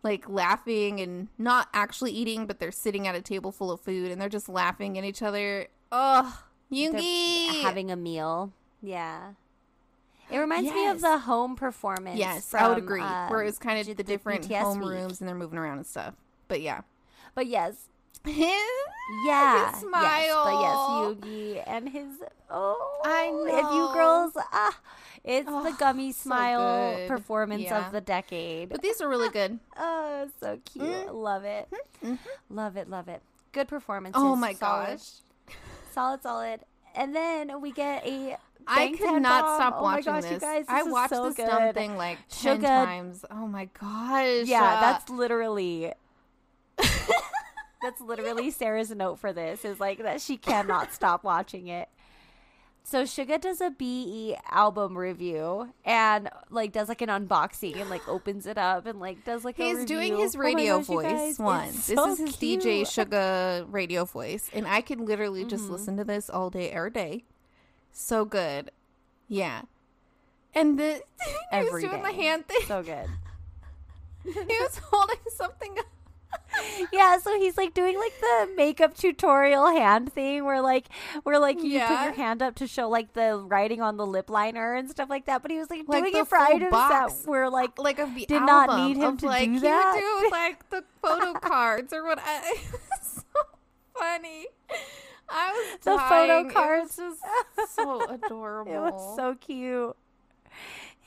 [0.04, 4.12] like laughing and not actually eating, but they're sitting at a table full of food
[4.12, 5.68] and they're just laughing at each other.
[5.92, 7.62] Oh, Yoongi.
[7.62, 8.54] having a meal.
[8.82, 9.34] Yeah.
[10.32, 12.18] It reminds me of the home performance.
[12.20, 13.02] yes, I would agree.
[13.02, 14.90] uh, Where it's kind of the different BTS home week.
[14.90, 16.14] rooms and they're moving around and stuff.
[16.48, 16.82] But yeah.
[17.36, 17.88] But yes.
[18.26, 18.36] His,
[19.26, 19.72] Yeah.
[19.74, 19.86] his Yes.
[19.92, 22.08] But yes, Yoongi and his
[22.50, 24.78] oh I If you girls ah
[25.24, 27.08] it's the Oh, gummy smile good.
[27.08, 27.86] performance Yeah.
[27.86, 28.70] of the decade.
[28.70, 29.60] But these are really good.
[29.78, 30.86] Oh, so cute.
[30.86, 31.14] Mm.
[31.14, 31.70] Love it.
[32.04, 32.18] Mhm.
[32.50, 33.22] Love it, love it.
[33.54, 34.16] Good performance.
[34.18, 35.10] Oh my solid, gosh.
[35.94, 36.60] Solid, solid.
[36.96, 39.56] And then we get a I could not bomb.
[39.56, 40.42] stop Oh watching gosh, this.
[40.42, 43.26] guys, I this is watched so this dumb thing like 10 Suga- times.
[43.32, 44.46] Oh my gosh.
[44.46, 45.94] Yeah, Uh, that's literally
[47.82, 51.88] That's literally Sarah's note for this is like that she cannot stop watching it.
[52.90, 58.08] So Suga does a BE album review and like does like an unboxing and like
[58.08, 61.38] opens it up and like does like a He's doing his Oh radio gosh, voice
[61.38, 61.68] one.
[61.68, 62.62] it's This is his cute.
[62.64, 64.50] DJ Suga radio voice.
[64.54, 65.74] And I can literally just Mm-hmm.
[65.74, 67.26] listen to this all day, every day.
[67.92, 68.72] So good.
[69.28, 69.62] Yeah.
[70.56, 72.62] And the he Every was doing the hand thing.
[72.66, 73.08] So good.
[74.24, 75.86] he was holding something up.
[76.92, 80.88] Yeah, so he's like doing like the makeup tutorial hand thing where like
[81.24, 84.30] where like you put your hand up to show like the writing on the lip
[84.30, 85.42] liner and stuff like that.
[85.42, 87.14] But he was like, Like doing the it for items box.
[87.22, 89.94] that were like like of the did not need him of, to like, do that.
[89.96, 92.56] would do like the photo cards or what I
[93.02, 93.22] so
[93.98, 94.48] funny.
[95.30, 96.10] I was The dying.
[96.10, 96.98] photo It was cards.
[96.98, 98.72] just so adorable.
[98.74, 99.96] It was so cute.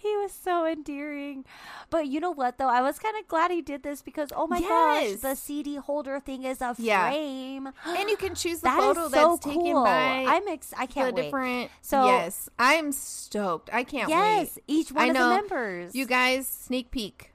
[0.09, 1.45] He was so endearing.
[1.91, 2.69] But you know what though?
[2.69, 6.19] I was kind of glad he did this because oh my gosh, the CD holder
[6.21, 7.09] thing is a Yeah.
[7.11, 7.69] frame.
[7.87, 9.63] and you can choose the That photo so that's cool.
[9.63, 11.23] taken by I'm ex- I can't wait.
[11.25, 11.71] different.
[11.83, 13.71] So- yes, I'm stoked.
[13.73, 14.65] I can't yes, wait.
[14.67, 15.29] each one I of know.
[15.29, 15.95] the members.
[15.95, 17.33] You guys, sneak peek.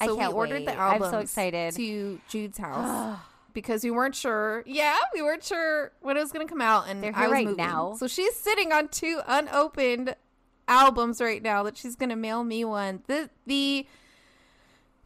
[0.00, 0.78] I So can't we ordered the wait.
[0.78, 1.10] I'm album.
[1.10, 1.74] so excited.
[1.76, 3.18] to Jude's house.
[3.52, 4.62] because we weren't sure.
[4.66, 7.32] Yeah, we weren't sure when it was going to come out, and They're I was
[7.32, 7.56] right moving.
[7.64, 7.94] now.
[7.98, 10.14] So she's sitting on two unopened
[10.70, 13.02] albums right now that she's to mail me one.
[13.06, 13.86] The the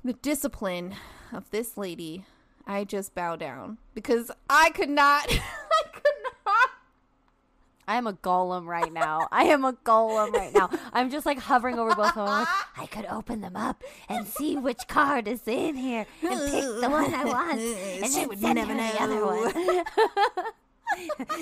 [0.05, 0.95] the discipline
[1.33, 2.27] of this lady,
[2.67, 5.27] I just bow down because I could not.
[5.31, 6.71] I could not.
[7.87, 9.29] I am a Gollum right now.
[9.31, 10.71] I am a Gollum right now.
[10.93, 12.27] I'm just like hovering over both of them.
[12.27, 16.65] Like, I could open them up and see which card is in here and pick
[16.81, 19.85] the one I want, and She then would send never her the other one.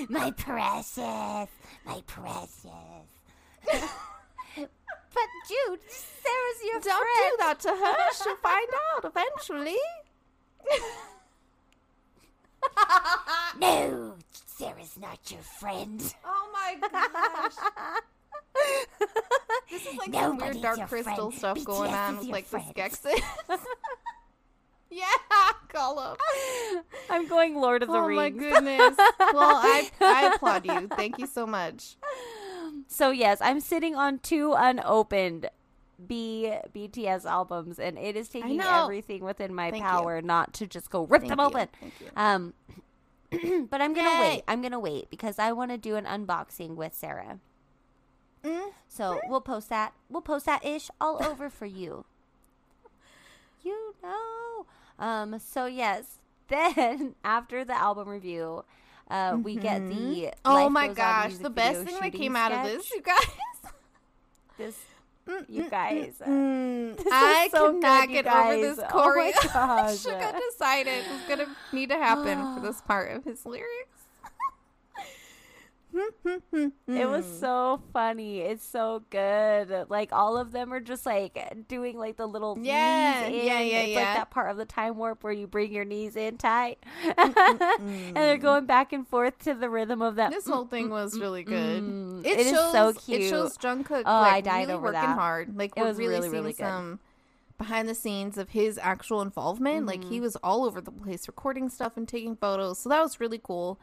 [0.09, 1.49] my precious,
[1.85, 4.03] my precious.
[5.13, 6.83] But Jude, Sarah's your friend.
[6.83, 7.31] Don't friend.
[7.31, 8.11] do that to her.
[8.23, 9.77] She'll find out eventually.
[13.59, 16.15] No, Sarah's not your friend.
[16.25, 17.53] Oh my gosh.
[19.69, 21.33] This is like some weird dark crystal friend.
[21.33, 22.75] stuff going on is with your like the friend.
[22.75, 23.19] Skeksis.
[24.91, 25.05] yeah,
[25.73, 26.15] Gollum.
[27.09, 28.19] I'm going Lord of the Oh Rings.
[28.19, 28.95] Oh my goodness.
[29.19, 30.87] Well, I I applaud you.
[30.89, 31.95] Thank you so much.
[32.93, 35.49] So yes, I'm sitting on two unopened
[36.07, 39.89] B BTS albums, and it is taking everything within my Thank you.
[39.89, 41.45] power not to just go rip Thank them you.
[41.45, 41.67] open.
[41.81, 42.07] You.
[42.15, 42.53] Um,
[43.69, 44.19] but I'm gonna Yay.
[44.19, 44.43] wait.
[44.47, 47.39] I'm gonna wait because I want to do an unboxing with Sarah.
[48.87, 49.93] So we'll post that.
[50.09, 52.05] We'll post that ish all over for you.
[53.63, 54.65] You know.
[54.99, 55.39] Um.
[55.39, 56.19] So yes.
[56.49, 58.65] Then after the album review,
[59.13, 60.13] uh, we get mm-hmm.
[60.13, 60.33] the.
[60.43, 63.17] Oh my gosh, the best thing that came out of this, you guys.
[64.55, 64.77] This,
[65.27, 66.13] mm, you mm, guys.
[66.21, 66.97] Mm, uh, mm.
[67.03, 68.61] This I so cannot good, get over guys.
[68.61, 69.53] this Oh my choreo.
[69.53, 69.91] gosh.
[69.95, 73.92] Suga decided was gonna need to happen for this part of his lyrics.
[75.95, 77.39] It was mm.
[77.39, 78.39] so funny.
[78.41, 79.85] It's so good.
[79.89, 81.37] Like all of them are just like
[81.67, 83.45] doing like the little Yeah, knees in.
[83.47, 83.99] yeah, yeah, It's yeah.
[83.99, 86.79] like that part of the time warp where you bring your knees in tight,
[87.17, 90.31] and they're going back and forth to the rhythm of that.
[90.31, 91.83] This mm, whole thing mm, was really good.
[91.83, 92.25] mm.
[92.25, 93.21] It, It is shows, so cute.
[93.21, 95.17] It shows Jungkook Oh, I died really over working that.
[95.17, 95.57] hard.
[95.57, 96.57] Like It we're was really, really, really good.
[96.57, 96.99] some
[97.57, 99.85] behind the scenes of his actual involvement.
[99.85, 100.09] Like Mm-hmm.
[100.11, 102.79] he was all over the place recording stuff and taking photos.
[102.79, 103.79] So that was really cool.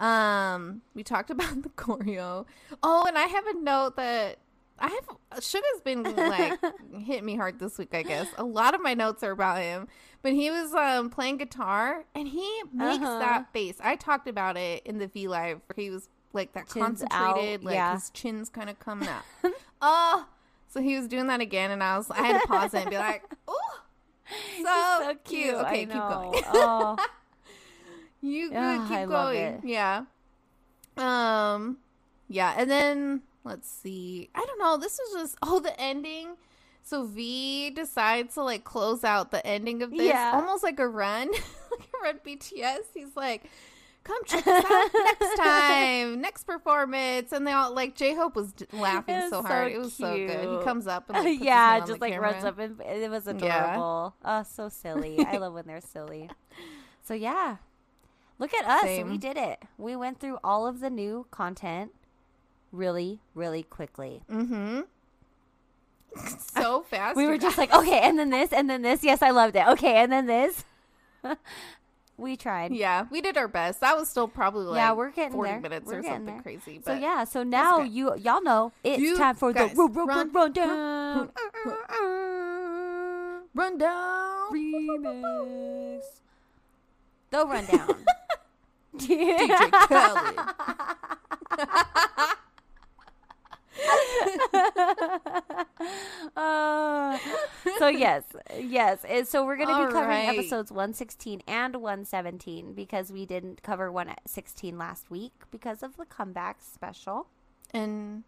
[0.00, 2.46] Um, we talked about the choreo.
[2.82, 4.38] Oh, and I have a note that
[4.78, 6.58] I have Suga's been like
[7.04, 8.26] hit me hard this week, I guess.
[8.38, 9.88] A lot of my notes are about him.
[10.22, 13.18] But he was um playing guitar and he makes Uh-huh.
[13.18, 13.76] that face.
[13.82, 17.10] I talked about it in the V Live where he was like that Chins out,
[17.10, 17.94] concentrated, like yeah.
[17.94, 19.24] his chin's kind of coming out.
[19.82, 20.26] oh,
[20.68, 22.90] so he was doing that again, and I was I had to pause it and
[22.90, 23.80] be like, "Oh,
[24.58, 24.64] so,
[25.08, 26.42] so cute." Okay, keep going.
[26.52, 26.96] oh,
[28.22, 28.56] You good?
[28.58, 29.60] Ah, keep I going.
[29.64, 30.04] Yeah.
[30.96, 31.78] Um.
[32.28, 34.30] Yeah, and then let's see.
[34.34, 34.76] I don't know.
[34.76, 36.36] This was just oh the ending.
[36.82, 40.32] So V decides to like close out the ending of this Yeah.
[40.34, 41.30] almost like a run,
[41.70, 42.80] like a run BTS.
[42.94, 43.44] He's like,
[44.02, 48.52] "Come check us out next time, next performance," and they all like J Hope was
[48.52, 49.72] d- laughing was so so hard.
[49.72, 50.48] it was so good.
[50.58, 53.32] He comes up and like, yeah, just like runs up and it was Yeah.
[53.32, 54.16] adorable.
[54.24, 55.24] Oh, so silly.
[55.24, 56.28] I love when they're silly.
[57.02, 57.56] So yeah,
[58.40, 59.04] look at us.
[59.08, 59.62] We did it.
[59.78, 61.92] We went through all of the new content
[62.72, 64.22] really, really quickly.
[64.28, 64.80] Mm-hmm.
[66.56, 67.16] so fast.
[67.16, 69.04] We were just like, okay, and then this, and then this.
[69.04, 69.66] Yes, I loved it.
[69.68, 70.64] Okay, and then this.
[72.16, 72.72] we tried.
[72.72, 73.80] Yeah, we did our best.
[73.80, 75.60] That was still probably like Yeah, we're getting 40 there.
[75.60, 76.42] minutes We're or something there.
[76.42, 76.76] crazy.
[76.84, 80.06] So But yeah, so now you y'all know it's You time for the run, run,
[80.06, 81.30] run- run down
[83.54, 84.52] run down.
[84.52, 86.00] remix.
[87.30, 87.94] The rundown.
[88.96, 90.38] DJ Khaled.
[96.36, 97.18] Uh,
[97.78, 98.22] so yes,
[98.58, 99.04] yes.
[99.08, 100.38] and So we're gonna be covering right.
[100.38, 105.82] episodes one sixteen and one seventeen because we didn't cover one sixteen last week because
[105.82, 107.26] of the comeback special.
[107.72, 108.24] And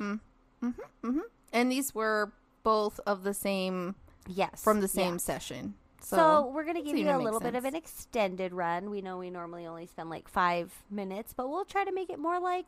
[0.00, 0.20] mm,
[0.60, 0.70] hmm
[1.02, 1.18] hmm
[1.52, 2.32] and these were
[2.62, 3.94] both of the same
[4.26, 5.18] Yes, from the same yeah.
[5.18, 5.74] session.
[6.04, 8.90] So, So, we're gonna give you a little bit of an extended run.
[8.90, 12.18] We know we normally only spend like five minutes, but we'll try to make it
[12.18, 12.66] more like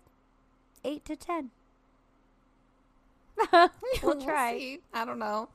[0.85, 1.51] eight to ten.
[4.03, 4.57] we'll try.
[4.59, 4.81] see.
[4.95, 5.49] I don't know.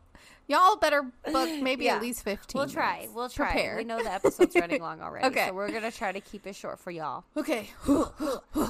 [0.47, 1.95] Y'all better book maybe Yeah.
[1.95, 2.59] at least fifteen.
[2.59, 2.97] We'll try.
[2.97, 3.13] minutes.
[3.15, 3.51] We'll try.
[3.51, 3.77] Prepare.
[3.77, 5.47] We know the episode's running long already, Okay.
[5.47, 7.23] so we're gonna try to keep it short for y'all.
[7.35, 7.69] Okay.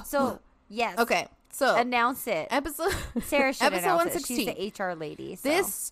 [0.06, 0.40] So
[0.70, 1.28] yes, okay.
[1.52, 2.48] So announce it.
[2.50, 2.94] episode
[3.24, 4.26] Sarah should episode announce one it.
[4.26, 4.46] She's
[4.78, 5.36] the HR lady.
[5.36, 5.50] So.
[5.50, 5.92] This.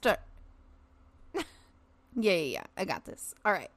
[2.15, 2.63] Yeah, yeah, yeah.
[2.77, 3.33] I got this.
[3.45, 3.69] All right.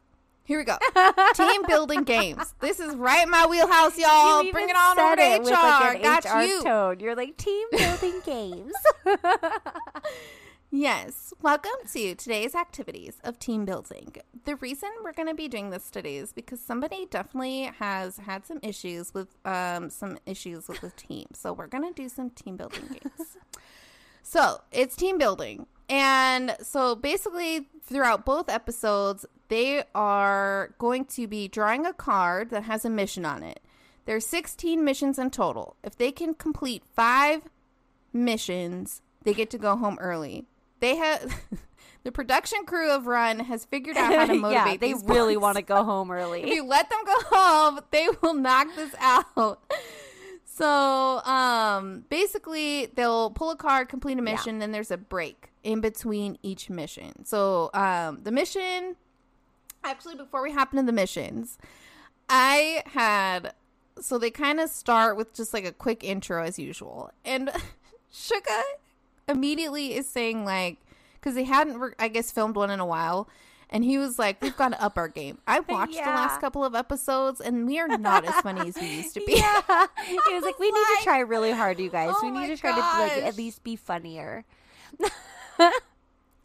[0.44, 0.76] Here we go.
[1.34, 2.54] Team building games.
[2.60, 4.42] This is right in my wheelhouse, y'all.
[4.50, 5.54] Bring it on over to HR.
[5.54, 6.62] like, got HR you.
[6.62, 7.00] tone.
[7.00, 8.72] You're like team building games.
[10.74, 11.34] Yes.
[11.42, 14.14] Welcome to today's activities of team building.
[14.46, 18.46] The reason we're going to be doing this today is because somebody definitely has had
[18.46, 21.26] some issues with um, some issues with the team.
[21.34, 23.36] So we're going to do some team building games.
[24.22, 25.66] So it's team building.
[25.92, 32.62] And so basically, throughout both episodes, they are going to be drawing a card that
[32.62, 33.60] has a mission on it.
[34.06, 35.76] There's 16 missions in total.
[35.84, 37.42] If they can complete five
[38.10, 40.46] missions, they get to go home early.
[40.80, 41.30] They have
[42.04, 44.80] the production crew of Run has figured out how to motivate.
[44.82, 46.42] yeah, they really want to go home early.
[46.42, 49.60] If you let them go home, they will knock this out.
[50.54, 55.80] So, um, basically, they'll pull a card, complete a mission, then there's a break in
[55.80, 57.24] between each mission.
[57.24, 58.96] So, um, the mission,
[59.82, 61.56] actually, before we hop into the missions,
[62.28, 63.54] I had,
[63.98, 67.12] so they kind of start with just like a quick intro as usual.
[67.24, 67.50] And
[68.12, 68.60] Suga
[69.26, 70.76] immediately is saying, like,
[71.14, 73.26] because they hadn't, I guess, filmed one in a while.
[73.72, 76.64] And he was like, "We've got to up our game." I watched the last couple
[76.64, 79.34] of episodes, and we are not as funny as we used to be.
[79.36, 79.62] yeah,
[80.06, 82.14] he was like, "We need to try really hard, you guys.
[82.14, 84.44] oh we need to try to like at least be funnier."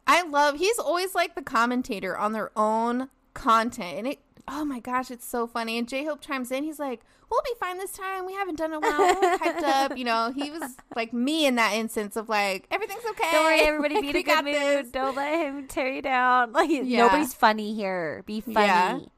[0.09, 0.55] I love.
[0.57, 5.25] He's always like the commentator on their own content, and it oh my gosh, it's
[5.27, 5.77] so funny.
[5.77, 6.63] And J Hope chimes in.
[6.63, 8.25] He's like, "We'll be fine this time.
[8.25, 8.99] We haven't done it well.
[9.21, 13.05] We're hyped up." You know, he was like me in that instance of like, everything's
[13.11, 13.29] okay.
[13.31, 13.95] Don't worry, everybody.
[13.95, 14.53] Like, Be in a good mood.
[14.55, 14.91] this.
[14.91, 16.51] Don't let him tear you down.
[16.57, 17.05] Like Yeah.
[17.05, 18.23] nobody's funny here.
[18.25, 18.91] Be Yeah.
[18.99, 19.11] funny.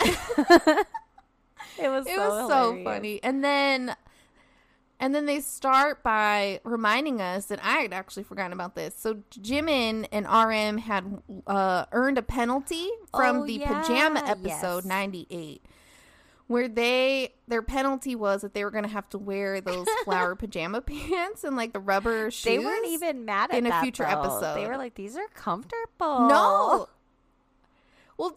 [1.78, 3.20] it was It so was so funny.
[3.22, 3.94] And then,
[5.00, 8.94] and then they start by reminding us that I had actually forgotten about this.
[8.96, 13.80] So Jimin and RM had uh, earned a penalty from Oh, the yeah.
[13.82, 14.84] pajama episode Yes.
[14.84, 15.64] ninety eight.
[16.46, 20.80] Where they their penalty was that they were gonna have to wear those flower pajama
[20.82, 22.44] pants and like the rubber shoes.
[22.44, 24.20] They weren't even mad at in a that, future though.
[24.20, 24.54] episode.
[24.56, 26.88] They were like, "These are comfortable." No.
[28.18, 28.36] Well,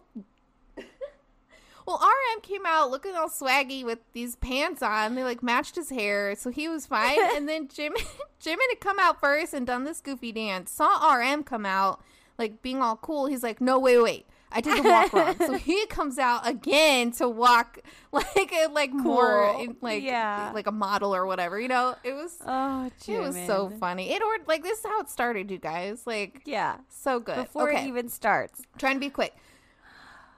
[1.86, 5.14] well, RM came out looking all swaggy with these pants on.
[5.14, 7.18] They like matched his hair, so he was fine.
[7.36, 7.94] and then Jim,
[8.40, 10.70] Jim had come out first and done this goofy dance.
[10.70, 12.00] Saw RM come out
[12.38, 13.26] like being all cool.
[13.26, 14.26] He's like, "No, wait, wait."
[14.56, 17.80] I did the walk wrong, so he comes out again to walk
[18.12, 19.60] like a, like more Cool.
[19.64, 20.52] in, like Yeah.
[20.54, 21.58] like a model or whatever.
[21.60, 24.12] You know, it was Oh, it was so funny.
[24.12, 26.06] It or like this is how it started, you guys.
[26.06, 26.76] Like Yeah.
[26.88, 27.34] so good.
[27.34, 27.82] Before okay.
[27.84, 28.62] it even starts.
[28.78, 29.34] Trying to be quick.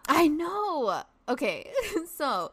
[0.08, 1.02] I know.
[1.28, 1.70] Okay,
[2.14, 2.52] so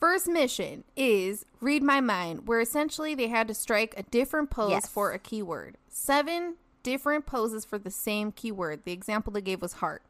[0.00, 4.70] first mission is read my mind, where essentially they had to strike a different pose
[4.70, 4.88] Yes.
[4.88, 5.76] for a keyword.
[5.88, 8.84] Seven different poses for the same keyword.
[8.84, 10.02] The example they gave was heart.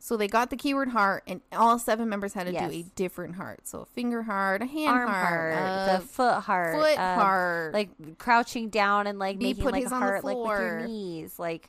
[0.00, 2.70] So they got the keyword heart, and all seven members had to Yes.
[2.70, 3.66] do a different heart.
[3.66, 7.14] So a finger heart, a hand Arm heart, heart, uh, the foot heart, foot uh,
[7.16, 7.74] heart.
[7.74, 11.68] like crouching down and like making like a heart like with your knees, like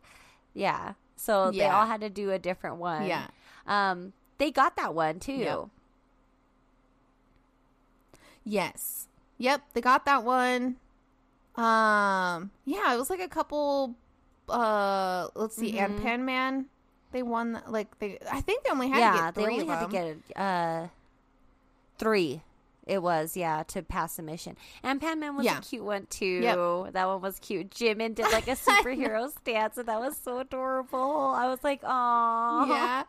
[0.54, 0.94] yeah.
[1.16, 3.08] So they all had to do a different one.
[3.08, 3.26] Yeah.
[3.66, 5.34] Um, they got that one too.
[5.34, 5.70] Yep.
[8.50, 9.08] Yes.
[9.38, 10.76] Yep, they got that one.
[11.56, 13.96] Um, yeah, it was like a couple.
[14.48, 16.02] Uh, let's see, and Mhm.
[16.02, 16.66] Pan Man,
[17.12, 17.62] they won.
[17.68, 20.18] Like they, I think they only had yeah, to get they only had to get
[20.38, 20.88] uh
[21.98, 22.42] three.
[22.88, 25.60] It was yeah to pass the mission, and Pan Man was Yeah.
[25.60, 26.40] a cute one too.
[26.42, 26.94] Yep.
[26.94, 27.70] That one was cute.
[27.70, 31.34] Jimin did like a superhero stance, and that was so adorable.
[31.36, 33.04] I was like, oh yeah.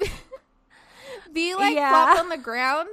[1.32, 1.90] Be like Yeah.
[1.90, 2.88] flopped on the ground.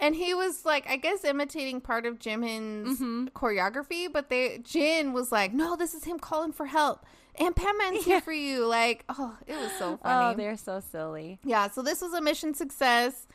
[0.00, 3.30] And he was like, I guess imitating part of Jimin's Mhm.
[3.32, 7.04] choreography, but they Jin was like, No, this is him calling for help.
[7.36, 8.66] And Pan Man's here for you.
[8.66, 10.34] Like, oh, it was so funny.
[10.34, 11.38] Oh, they're so silly.
[11.44, 13.26] Yeah, so this was a mission success.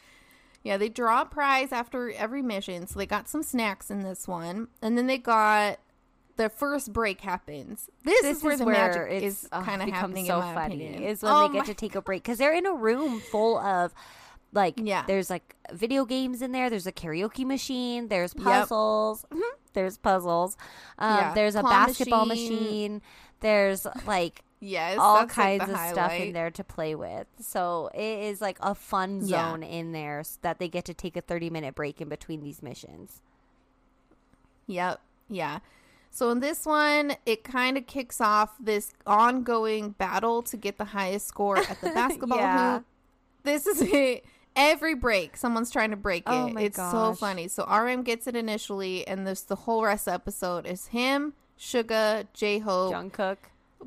[0.63, 2.88] Yeah, they draw a prize after every mission.
[2.88, 4.68] So they got some snacks in this one.
[4.82, 5.78] And then they got
[6.38, 7.89] the first break happens.
[8.03, 10.76] This, This is where the magic is oh, kind of happening so funny.
[10.88, 11.03] opinion.
[11.03, 13.57] Is when Oh they get to take a break because they're in a room full
[13.59, 13.93] of
[14.55, 15.03] like Yeah.
[15.05, 16.69] there's like video games in there.
[16.69, 18.07] There's a karaoke machine.
[18.07, 19.25] There's puzzles.
[19.31, 19.41] Mhm,
[19.73, 20.57] There's puzzles.
[20.97, 22.53] Um, Yeah, There's a basketball machine.
[22.63, 23.01] machine.
[23.41, 27.27] There's like Yes, all like, kinds the of stuff in there to play with.
[27.39, 29.51] So it is like a fun Yeah.
[29.51, 32.41] zone in there s- that they get to take a 30 minute break in between
[32.41, 33.21] these missions.
[34.67, 35.01] Yep.
[35.29, 35.59] Yeah.
[36.09, 40.85] So in this one, it kind of kicks off this ongoing battle to get the
[40.85, 42.75] highest score at the basketball Yeah.
[42.77, 42.85] hoop.
[43.43, 44.25] This is it.
[44.55, 46.31] Every break, someone's trying to break it.
[46.31, 47.47] Oh it's so funny.
[47.47, 51.33] So RM gets it initially, and this the whole rest of the episode is him,
[51.59, 53.37] Suga J Hope, Jungkook.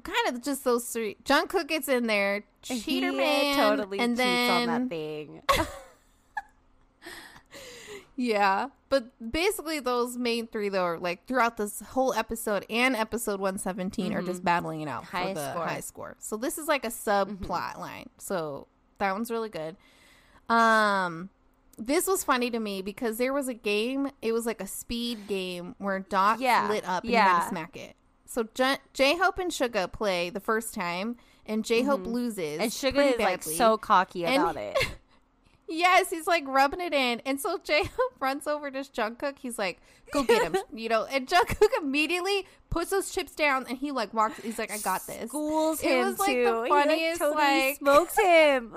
[0.03, 1.17] kind of just those three.
[1.25, 5.43] Jungkook gets in there, cheater he man, totally and cheats then on that thing.
[8.21, 13.39] Yeah, but basically those main three though are like throughout this whole episode and episode
[13.39, 15.35] 117 are just battling it out for Mm-hmm.
[15.35, 15.63] The score.
[15.63, 15.69] Mm-hmm.
[15.75, 16.17] high score.
[16.19, 18.09] So this is like a subplot line.
[18.19, 18.67] So
[18.99, 19.77] that one's really good.
[20.49, 21.31] Um
[21.77, 25.29] this was funny to me because there was a game, it was like a speed
[25.29, 27.39] game where dots Yeah, lit up and you had yeah.
[27.41, 27.95] to smack it.
[28.27, 28.47] So
[28.95, 32.39] J Hope and Suga play the first time and J Hope loses.
[32.59, 32.61] Mm-hmm.
[32.63, 34.77] and Suga pretty is like so cocky And- about it.
[35.71, 37.21] Yes, he's like rubbing it in.
[37.27, 39.39] And so J Hope runs over to Jungkook.
[39.39, 39.79] He's like,
[40.13, 40.57] go get him.
[40.75, 44.41] you know, and Jungkook immediately puts those chips down and he like walks.
[44.41, 45.29] He's like, I got this.
[45.29, 46.63] Schools It him was, like, the too.
[46.63, 48.77] He, funniest, totally like- smokes him.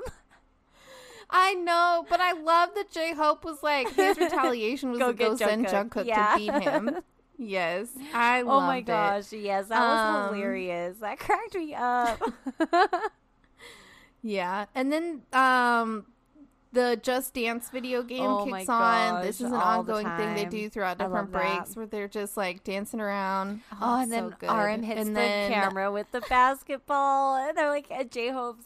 [1.32, 5.18] I know, but I love that J Hope was like, his retaliation was Go to
[5.18, 6.06] go send Jungkook.
[6.06, 6.34] Yeah.
[6.34, 6.98] to beat him.
[7.44, 8.82] Yes, I oh my it.
[8.86, 10.98] gosh, yes, that was Um, hilarious.
[11.00, 12.22] That cracked me up.
[14.22, 16.06] Yeah, and then um,
[16.74, 19.24] the Just Dance video game Oh kicks on.
[19.24, 22.38] This is an all the ongoing thing they do throughout different breaks where they're just
[22.38, 23.62] like dancing around.
[23.82, 24.50] Oh, it's and then so good.
[24.52, 28.66] RM hits and the then, camera with the basketball, and they're like at J Hope's.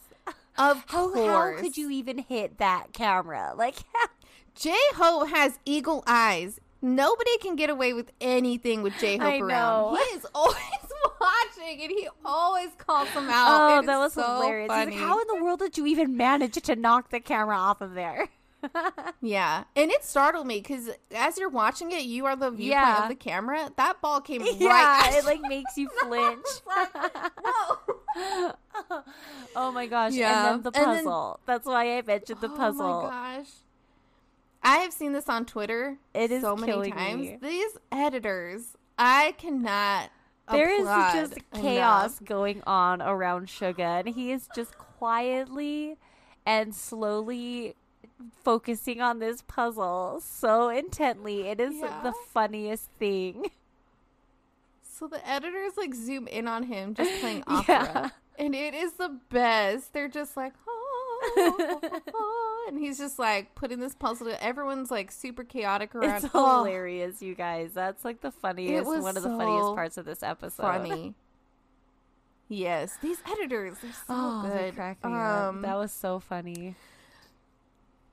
[0.58, 3.54] Of How, course, how could you even hit that camera?
[3.58, 3.76] Like,
[4.56, 6.60] J Hope has eagle eyes.
[6.82, 9.98] Nobody can get away with anything with J Hope around.
[9.98, 10.56] He is always
[11.20, 13.80] watching, and he always calls them out.
[13.82, 14.72] oh, that was so hilarious.
[14.72, 17.82] He's like, how in the world did you even manage to knock the camera off
[17.82, 18.30] of there?
[19.22, 23.04] Yeah, and it startled me because as you're watching it, you are the viewpoint Yeah.
[23.04, 23.72] of the camera.
[23.78, 24.56] That ball came right.
[24.60, 26.46] yeah, at it like makes you flinch.
[27.44, 28.54] no.
[29.56, 30.14] oh my gosh!
[30.14, 30.54] Yeah.
[30.54, 31.40] And then the And then- puzzle.
[31.46, 32.86] That's why I mentioned the Oh puzzle.
[32.86, 33.50] Oh my gosh.
[34.64, 37.22] I have seen this on Twitter It is so many times.
[37.22, 37.38] me.
[37.42, 40.10] These editors, I cannot.
[40.52, 41.62] There is just enough.
[41.64, 45.98] chaos going on around Suga, and he is just quietly
[46.48, 47.76] and slowly
[48.44, 51.48] focusing on this puzzle so intently.
[51.48, 52.02] It is Yeah.
[52.04, 53.46] the funniest thing.
[54.82, 57.54] So the editors like zoom in on him just playing Yeah.
[57.58, 59.92] opera, and it is the best.
[59.92, 64.28] They're just like, "Oh, oh, oh," and he's just like putting this puzzle.
[64.28, 66.24] To, everyone's like super chaotic around.
[66.24, 67.72] It's hilarious, you guys.
[67.74, 70.62] That's like the funniest, was one of the funniest parts of this episode.
[70.64, 71.14] funny.
[72.48, 74.78] yes, these editors are so Oh, good.
[74.78, 75.12] me.
[75.12, 76.76] Um, That was so funny.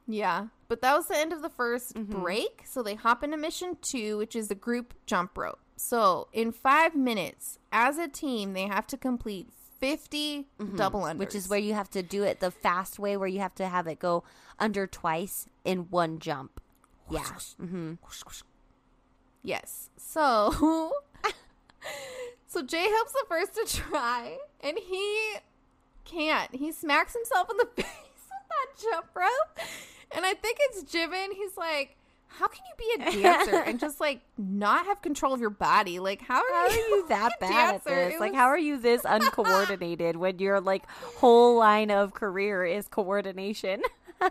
[0.09, 2.20] Yeah, but that was the end of the 1st Mm-hmm.
[2.20, 2.62] break.
[2.66, 5.61] So they hop into mission two, which is the group jump rope.
[5.76, 9.48] So in five minutes, as a team, they have to complete
[9.80, 10.46] 50
[10.76, 11.11] double unders.
[11.11, 11.18] Mm-hmm.
[11.18, 13.66] Which is where you have to do it the fast way, where you have to
[13.68, 14.22] have it go
[14.59, 16.61] under twice in one jump.
[17.11, 17.24] Yeah.
[17.59, 17.94] hmm
[19.42, 19.90] Yes.
[19.96, 20.92] So,
[22.46, 25.34] so J Hope's the first to try, and he
[26.05, 26.55] can't.
[26.55, 27.86] He smacks himself in the face
[28.80, 29.66] jump rope,
[30.12, 31.32] and I think it's Jimin.
[31.34, 31.96] He's like,
[32.28, 35.98] "How can you be a dancer and just like not have control of your body?
[35.98, 38.14] Like, how are, How are you that bad at this?
[38.14, 42.64] It Like, was- how are you this uncoordinated when your like whole line of career
[42.64, 43.82] is coordination?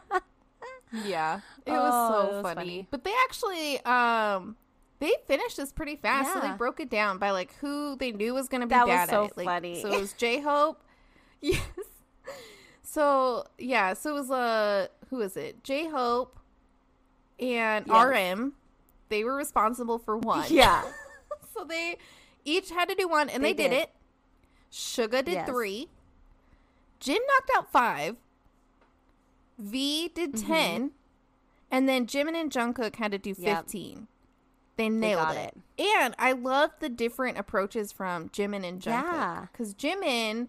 [1.05, 2.55] Yeah, it Oh, was so it was funny.
[2.55, 2.88] funny.
[2.91, 4.57] But they actually, um,
[4.99, 6.34] they finished this pretty fast.
[6.34, 8.88] So they broke it down by like who they knew was going to be That
[8.89, 9.38] was so at it.
[9.38, 9.82] Like, funny.
[9.82, 10.84] So it was J Hope.
[11.39, 11.61] Yes.
[12.92, 15.64] So yeah, so it was uh, who is it?
[15.64, 16.38] J Hope
[17.39, 18.06] and Yes.
[18.06, 18.54] RM.
[19.08, 20.46] They were responsible for one.
[20.50, 20.84] yeah.
[21.54, 21.98] so they
[22.44, 23.70] each had to do one, and they, They did.
[23.70, 23.80] did.
[23.84, 23.89] it.
[24.74, 25.48] Suga did Yes.
[25.50, 25.88] three.
[27.00, 28.18] Jin knocked out five.
[29.58, 30.48] V did Mm-hmm.
[30.54, 30.92] 10.
[31.70, 33.64] And then Jimin and Jungkook had to do Yep.
[33.66, 34.08] 15.
[34.76, 35.58] They nailed got it.
[35.80, 38.86] And I love the different approaches from Jimin and Jungkook.
[39.14, 39.46] Yeah.
[39.52, 40.48] Because Jimin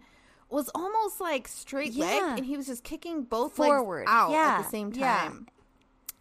[0.52, 2.06] was almost like straight Yeah.
[2.06, 4.00] leg, and he was just kicking both Forward.
[4.06, 5.18] legs out at the same Yeah.
[5.18, 5.46] time.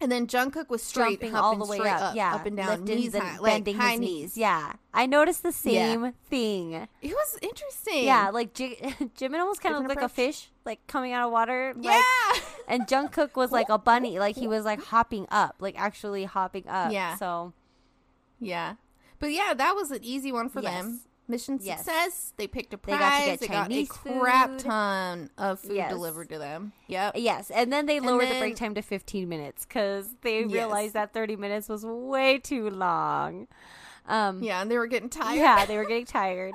[0.00, 2.16] And then Jungkook was straight, Jumping up all and the way straight up.
[2.16, 2.34] Yeah.
[2.34, 4.10] up and down, Lifting knees high, bending high his knees.
[4.10, 4.36] knees.
[4.36, 4.72] Yeah.
[4.92, 5.92] I noticed the Yeah.
[5.92, 6.88] same thing.
[7.00, 8.02] It was interesting.
[8.06, 8.74] Yeah, like J-
[9.16, 11.74] Jimin almost kind of looked like a fish, like coming out of water.
[11.78, 12.02] Yeah.
[12.32, 16.24] Like, and Jungkook was like a bunny, like he was like hopping up, like actually
[16.24, 16.90] hopping up.
[16.90, 17.14] Yeah.
[17.14, 17.52] So
[18.40, 18.74] yeah.
[19.20, 20.82] But yeah, that was an easy one for Yes.
[20.82, 21.00] them.
[21.32, 21.78] Mission Yes.
[21.84, 22.32] success.
[22.36, 22.96] They picked a prize.
[22.96, 23.86] They got to get They got a
[24.20, 24.58] crap food.
[24.60, 25.90] ton of food Yes.
[25.90, 26.72] delivered to them.
[26.86, 27.14] Yep.
[27.16, 30.52] yes, and then they lowered the break time to 15 minutes because they Yes.
[30.52, 33.48] realized that 30 minutes was way too long.
[34.06, 35.36] Um, Yeah, and they were getting tired.
[35.38, 36.54] yeah, they were getting tired.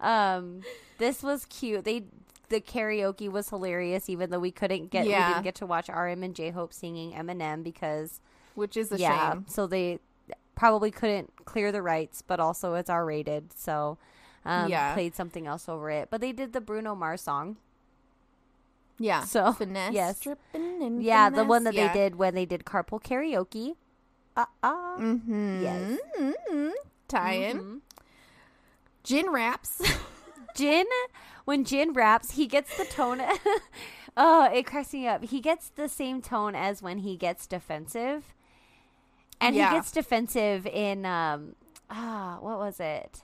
[0.00, 0.62] Um,
[0.98, 1.84] this was cute.
[1.84, 2.04] They
[2.48, 6.22] the karaoke was hilarious, even though we couldn't get we didn't get to watch RM
[6.24, 8.20] and J Hope singing Eminem because
[8.54, 9.44] which is a yeah, shame.
[9.48, 10.00] so they
[10.56, 13.98] probably couldn't clear the rights, but also it's R rated, so
[14.44, 14.94] um, Yeah.
[14.94, 16.08] played something else over it.
[16.10, 17.56] But they did the Bruno Mars song,
[18.98, 19.24] Yeah.
[19.24, 20.20] So, finesse, yes.
[20.54, 21.92] yeah, the one that finesse.
[21.94, 23.76] they did when they did carpool karaoke.
[24.36, 25.62] Uh uh Mm-hmm.
[25.62, 25.98] Yes.
[26.18, 26.68] Mm-hmm.
[27.08, 27.58] Tie-in.
[27.58, 27.80] Mhm.
[29.02, 29.80] Jin raps.
[30.54, 30.86] Jin,
[31.44, 33.20] when Jin raps, he gets the tone.
[34.16, 35.24] oh, it cracks me up.
[35.24, 38.34] He gets the same tone as when he gets defensive,
[39.40, 39.70] and Yeah.
[39.70, 41.56] he gets defensive in um
[41.90, 43.22] ah what was it?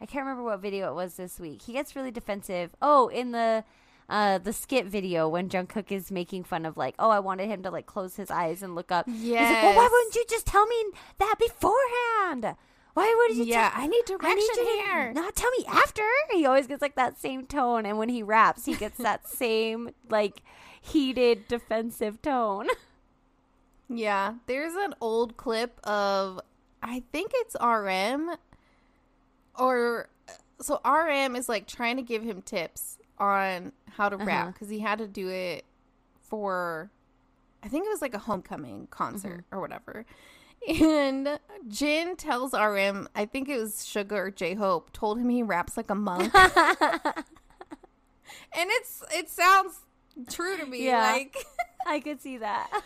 [0.00, 1.62] I can't remember what video it was this week.
[1.62, 2.74] He gets really defensive.
[2.80, 3.64] Oh, in the
[4.08, 7.62] uh the skit video when Jungkook is making fun of like, oh, I wanted him
[7.64, 9.06] to like close his eyes and look up.
[9.08, 10.76] He's like, well, why wouldn't you just tell me
[11.18, 12.56] that beforehand?
[12.94, 13.44] Why would you?
[13.44, 15.12] yeah, I need I direction need here.
[15.12, 16.02] not tell me after.
[16.32, 19.90] He always gets like that same tone, and when he raps, he gets that same
[20.08, 20.42] like
[20.80, 22.68] heated defensive tone.
[23.90, 26.40] Yeah, there's an old clip of
[26.82, 28.32] I think it's RM
[29.58, 30.08] or
[30.60, 34.24] so RM is like trying to give him tips on how to Uh-huh.
[34.24, 35.64] rap because he had to do it
[36.20, 36.90] for
[37.62, 39.56] I think it was like a homecoming concert Mm-hmm.
[39.56, 40.04] or whatever.
[40.80, 41.38] And
[41.68, 45.76] Jin tells RM, I think it was Suga or J Hope, told him he raps
[45.76, 46.32] like a monk.
[46.34, 47.14] and
[48.54, 49.80] it's it sounds
[50.30, 50.84] true to me.
[50.86, 51.00] Yeah.
[51.12, 51.36] Like
[51.86, 52.68] I could see that.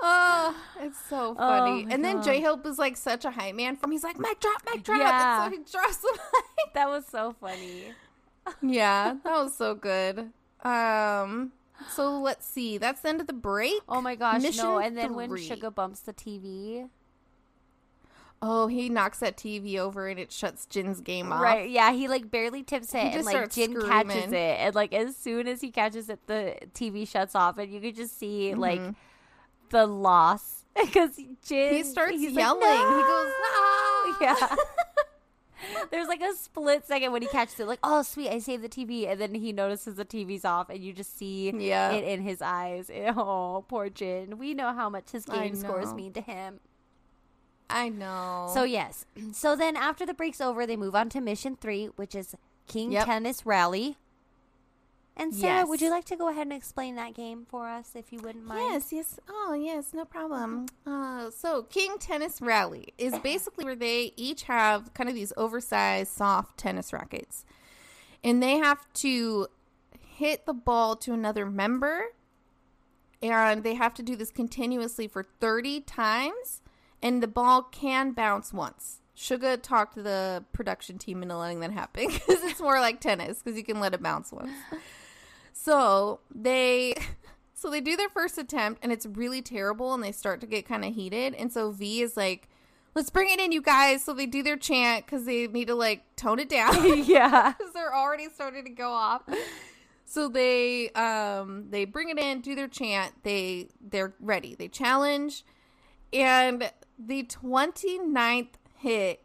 [0.00, 1.84] Oh, it's so funny.
[1.86, 2.22] my and then.
[2.22, 4.98] J Hope is like such a hype man from he's like, mic drop, mic drop.
[4.98, 5.44] Yeah.
[5.44, 6.74] And so he drops the mic.
[6.74, 7.92] That was so funny.
[8.62, 10.30] yeah, that was so good.
[10.62, 11.52] Um
[11.90, 12.76] So let's see.
[12.78, 13.80] That's the end of the break.
[13.88, 14.78] Oh my gosh, Mission no!
[14.78, 15.48] And then when three.
[15.48, 16.88] Suga bumps the TV,
[18.42, 21.40] Oh, he knocks that TV over and it shuts Jin's game off.
[21.40, 21.70] right?
[21.70, 25.48] Yeah, he like barely tips it, and like Jin catches it, and like as soon
[25.48, 28.94] as he catches it, the TV shuts off, and you could just see like Mhm.
[29.70, 32.60] The loss because Jin He starts yelling.
[32.60, 34.56] Like, He goes, "No!" Yeah.
[35.90, 38.68] There's like a split second when he catches it, like, oh sweet, I saved the
[38.68, 41.90] TV, and then he notices the TV's off, and you just see Yeah.
[41.92, 42.90] it in his eyes.
[43.16, 44.36] Oh, poor Jin.
[44.38, 46.60] We know how much his game scores mean to him.
[47.70, 48.50] I know.
[48.52, 49.06] So yes.
[49.32, 52.34] So then after the break's over, they move on to mission three, which is
[52.68, 53.06] King Yep.
[53.06, 53.96] Tennis Rally.
[55.16, 58.12] And Sarah, would you like to go ahead and explain that game for us, if
[58.12, 58.72] you wouldn't mind?
[58.72, 59.20] Yes, yes.
[59.28, 60.66] Oh, yes, no problem.
[60.84, 66.10] Uh, so, King Tennis Rally is basically where they each have kind of these oversized,
[66.12, 67.44] soft tennis rackets.
[68.24, 69.46] And they have to
[70.00, 72.06] hit the ball to another member.
[73.22, 76.60] And they have to do this continuously for 30 times.
[77.00, 79.00] And the ball can bounce once.
[79.16, 83.40] Suga talked to the production team into letting that happen because it's more like tennis
[83.42, 84.50] because you can let it bounce once.
[85.54, 86.94] So they
[87.54, 90.66] so they do their first attempt and it's really terrible and they start to get
[90.66, 92.48] kind of heated and so V is like
[92.94, 95.74] let's bring it in you guys so they do their chant cuz they need to
[95.74, 97.52] like tone it down yeah.
[97.58, 99.22] cuz they're already starting to go off.
[100.04, 104.54] So they um they bring it in, do their chant, they they're ready.
[104.54, 105.44] They challenge
[106.12, 109.23] and the 29th hit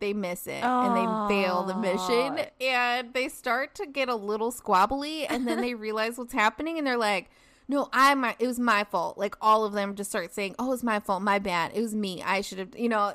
[0.00, 2.64] they miss it and they fail the mission Oh.
[2.64, 6.86] and they start to get a little squabbly and then they realize what's happening and
[6.86, 7.30] they're like
[7.68, 10.72] no i my it was my fault like all of them just start saying oh
[10.72, 13.12] it's my fault my bad it was me i should have you know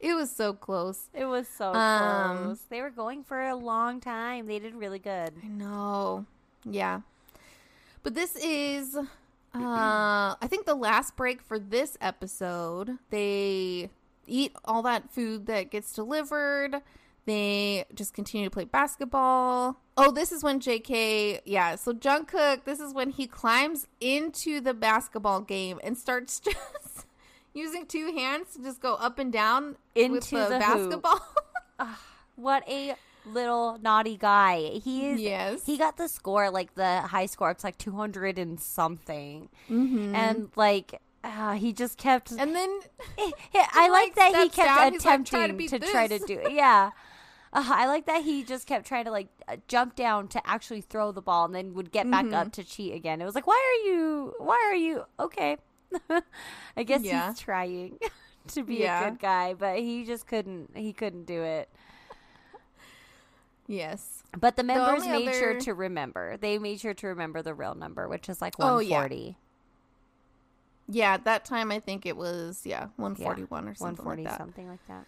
[0.00, 2.60] it was so close It was so Um, close.
[2.70, 4.46] They were going for a long time.
[4.48, 5.32] They did really good.
[5.44, 6.26] I know.
[6.64, 7.02] Yeah.
[8.02, 9.04] But this is uh
[9.54, 12.98] I think the last break for this episode.
[13.10, 13.90] They
[14.26, 16.76] eat all that food that gets delivered.
[17.24, 19.78] They just continue to play basketball.
[19.96, 21.76] Oh, this is when JK, yeah.
[21.76, 27.06] So Jungkook, this is when he climbs into the basketball game and starts just
[27.54, 31.20] using two hands to just go up and down Into the, the basketball.
[32.36, 32.94] What a
[33.26, 34.80] little naughty guy.
[34.82, 35.66] He is Yes.
[35.66, 37.50] He got the score, like the high score.
[37.50, 39.48] It's like 200 and something.
[39.68, 40.14] Mhm.
[40.14, 42.80] And like uh, he just kept and then
[43.18, 46.18] I like like, that he kept down, he's like, attempting "Try to to try to
[46.18, 46.52] do it.
[46.52, 46.90] Yeah.
[47.54, 50.80] Uh, I like that he just kept trying to like uh, jump down to actually
[50.80, 52.32] throw the ball and then would get back Mm-hmm.
[52.34, 53.20] up to cheat again.
[53.20, 54.32] It was like, why are you?
[54.38, 55.04] Why are you?
[55.20, 55.58] Okay,
[56.78, 57.28] I guess Yeah.
[57.28, 57.98] he's trying
[58.54, 59.06] to be Yeah.
[59.06, 60.70] a good guy, but he just couldn't.
[60.74, 61.68] He couldn't do it.
[63.66, 64.22] yes.
[64.38, 66.36] But the members only made sure to remember.
[66.38, 69.36] They made sure to remember the real number, which is like Oh, 140.
[70.92, 74.38] Yeah, at that time I think it was yeah, 141 or something 140 like that.
[74.38, 75.06] something like that.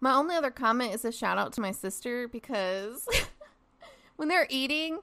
[0.00, 3.08] My only other comment is a shout out to my sister because
[4.16, 4.98] when they're eating,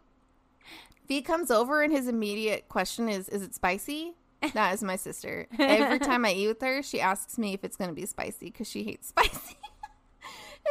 [1.07, 4.13] V comes over and his immediate question is, "Is it spicy?"
[4.53, 5.47] That is my sister.
[5.59, 8.47] Every time I eat with her, she asks me if it's going to be spicy
[8.47, 9.29] because she hates spicy.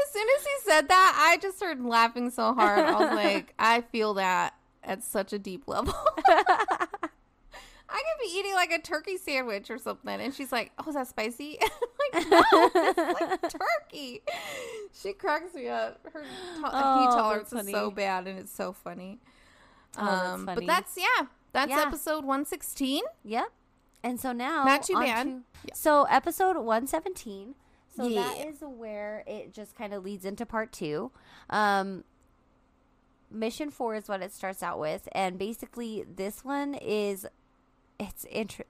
[0.02, 2.84] as soon as he said that, I just started laughing so hard.
[2.84, 5.94] I was like, I feel that at such a deep level.
[7.90, 10.94] I could be eating like a turkey sandwich or something, and she's like, "Oh, is
[10.94, 11.70] that spicy?" I'm
[12.12, 12.42] like, "No,
[12.74, 13.40] it's like
[13.90, 14.22] turkey."
[14.92, 16.00] She cracks me up.
[16.12, 16.26] Her to-
[16.64, 19.18] Oh, heat tolerance is so bad, and it's so funny.
[19.98, 20.66] Oh, that's Um, funny.
[20.66, 21.80] But that's yeah, that's Yeah.
[21.82, 23.02] episode one sixteen.
[23.24, 23.50] Yep.
[24.02, 25.24] And so now Not too bad.
[25.26, 25.74] to- Yeah.
[25.74, 27.54] So episode 117.
[27.94, 28.44] So that Yeah.
[28.46, 31.10] is where it just kind of leads into part 2.
[31.50, 32.04] Um
[33.30, 37.26] mission 4 is what it starts out with and basically this one is
[38.00, 38.64] it's inter-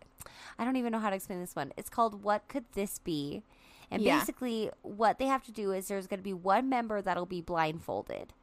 [0.58, 1.72] I don't even know how to explain this one.
[1.78, 3.42] It's called what could this be?
[3.90, 4.18] And Yeah.
[4.18, 7.40] basically what they have to do is there's going to be one member that'll be
[7.40, 8.34] blindfolded.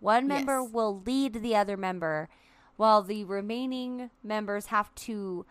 [0.00, 0.70] One member Yes.
[0.72, 2.28] will lead the other member
[2.76, 5.44] while the remaining members have to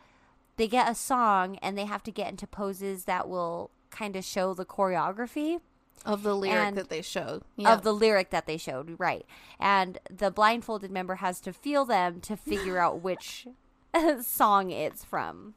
[0.57, 4.23] they get a song and they have to get into poses that will kind of
[4.23, 5.59] show the choreography
[6.05, 7.43] Of the lyric And- that they showed.
[7.65, 9.25] of the lyric that they showed, right?
[9.59, 13.47] And the blindfolded member has to feel them to figure out which
[14.21, 15.53] song it's from.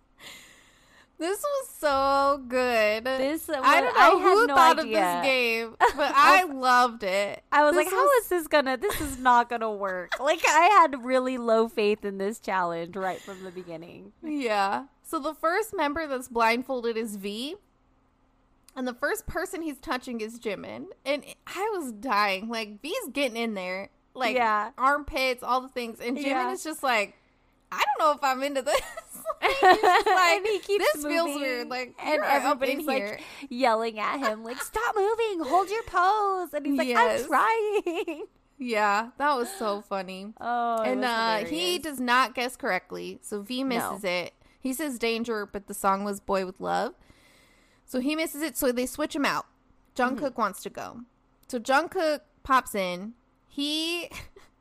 [1.19, 3.03] This was so good.
[3.05, 4.99] This I don't know I who no thought idea.
[5.01, 7.43] of this game, but I loved it.
[7.51, 8.77] I was This like, how is this gonna?
[8.77, 10.11] This is not gonna work.
[10.21, 14.13] Like I had really low faith in this challenge right from the beginning.
[14.23, 14.85] Yeah.
[15.03, 17.57] So the first member that's blindfolded is V.
[18.77, 20.87] And the first person he's touching is Jimin.
[21.05, 22.49] And I was dying.
[22.49, 23.89] Like, V's getting in there.
[24.15, 24.71] Like, Yeah.
[24.79, 25.99] armpits, all the things.
[26.01, 26.53] And Jimin Yeah.
[26.53, 27.18] is just like,
[27.71, 28.81] I don't know if I'm into this.
[29.41, 29.63] Like,
[30.07, 31.69] and he keeps this feels weird.
[31.69, 33.19] Like, and everybody's like here.
[33.49, 35.41] yelling at him, like, "Stop moving!
[35.49, 37.23] Hold your pose!" And he's like, Yes.
[37.23, 38.25] "I'm trying."
[38.59, 40.33] yeah, that was so funny.
[40.41, 44.33] Oh, and uh, he does not guess correctly, so V misses it.
[44.61, 46.95] He says danger, but the song was "Boy with Love,"
[47.85, 48.57] so he misses it.
[48.57, 49.47] So they switch him out.
[49.95, 50.41] Jungkook Mm-hmm.
[50.41, 51.01] wants to go,
[51.47, 53.15] so Jungkook pops in.
[53.47, 54.11] He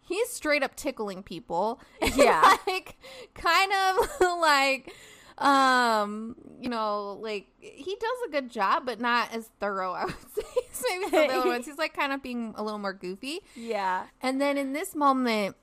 [0.07, 1.79] he's straight up tickling people.
[2.15, 2.55] Yeah.
[2.65, 2.95] like
[3.35, 4.93] kind of like
[5.37, 10.15] um you know like he does a good job but not as thorough i would
[10.33, 12.93] say maybe some of the other ones he's like kind of being a little more
[12.93, 15.55] goofy yeah, and then in this moment,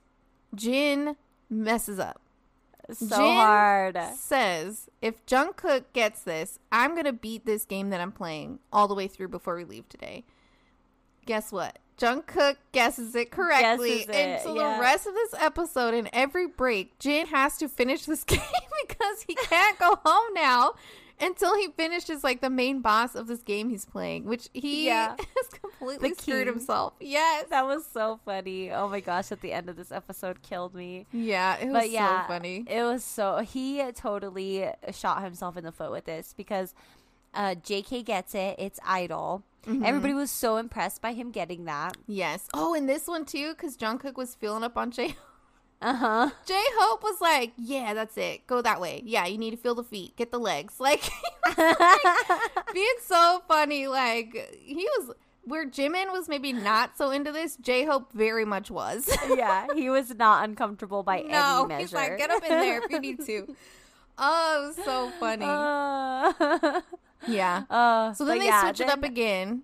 [0.53, 1.17] Jin
[1.49, 2.21] messes up.
[2.93, 3.99] so Jin hard.
[4.17, 8.87] Says, if Jungkook gets this, I'm going to beat this game that I'm playing all
[8.87, 10.23] the way through before we leave today.
[11.25, 11.79] Guess what?
[11.97, 13.89] Jungkook guesses it correctly.
[14.05, 14.75] Guesses and it, so yeah.
[14.75, 18.39] the rest of this episode and every break, Jin has to finish this game
[18.87, 20.73] because he can't go home now
[21.21, 25.15] until he finishes like the main boss of this game he's playing, which he Yeah.
[25.37, 26.91] has completely screwed himself.
[26.99, 27.45] Yes.
[27.49, 28.69] That was so funny.
[28.69, 31.05] Oh my gosh, at the end of this episode killed me.
[31.13, 32.65] Yeah, it was But yeah, so funny.
[32.67, 36.73] it was so he totally shot himself in the foot with this because
[37.35, 38.55] uh, JK gets it.
[38.57, 39.43] It's idol.
[39.67, 39.83] Mm-hmm.
[39.83, 41.97] Everybody was so impressed by him getting that.
[42.07, 42.47] Yes.
[42.53, 45.15] Oh, and this one too, because Jungkook was feeling up on J.
[45.81, 46.29] Uh huh.
[46.45, 48.47] J Hope was like, "Yeah, that's it.
[48.47, 49.01] Go that way.
[49.05, 50.15] Yeah, you need to feel the feet.
[50.15, 51.03] Get the legs." Like,
[51.57, 51.99] like,
[52.73, 53.87] being so funny.
[53.87, 55.11] Like he was
[55.43, 57.55] where Jimin was maybe not so into this.
[57.57, 59.09] J Hope very much was.
[59.29, 61.81] yeah, he was not uncomfortable by no, any measure.
[61.81, 63.55] he's like, "Get up in there if you need to."
[64.17, 65.45] Oh, it was so funny.
[65.45, 66.81] Uh,
[67.27, 67.63] yeah.
[67.69, 69.63] uh, So then they yeah, switch it up again.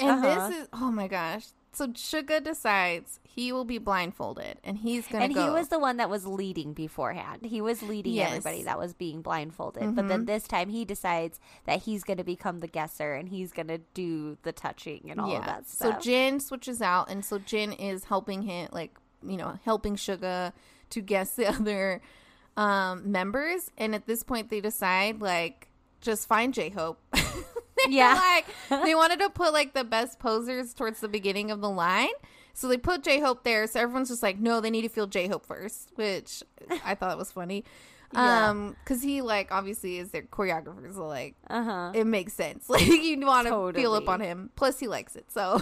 [0.00, 0.48] And Uh-huh.
[0.48, 1.46] this is oh my gosh.
[1.72, 5.42] So Suga decides he will be blindfolded and he's gonna And go.
[5.44, 7.44] he was the one that was leading beforehand.
[7.46, 8.28] He was leading Yes.
[8.30, 9.96] everybody that was being blindfolded.
[9.96, 13.52] But then this time he decides that he's going to become the guesser and he's
[13.52, 15.94] going to do the touching and all of that stuff.
[15.94, 16.00] So.
[16.00, 18.96] Jin switches out and so Jin is helping him like,
[19.26, 20.52] you know, helping Suga
[20.90, 22.00] to guess the other
[22.56, 25.66] um members and at this point they decide like
[26.04, 27.00] just find J Hope.
[27.86, 28.14] Yeah.
[28.14, 32.12] like they wanted to put like the best posers towards the beginning of the line.
[32.54, 33.66] So they put J Hope there.
[33.66, 36.42] So everyone's just like, no, they need to feel J Hope first, which
[36.84, 37.64] I thought was funny.
[38.12, 38.50] Yeah.
[38.50, 41.92] Um, because he like obviously is their choreographer, so like uh huh.
[41.94, 42.66] it makes sense.
[42.68, 44.50] Like you want to feel up on him.
[44.54, 45.32] Plus he likes it.
[45.32, 45.60] So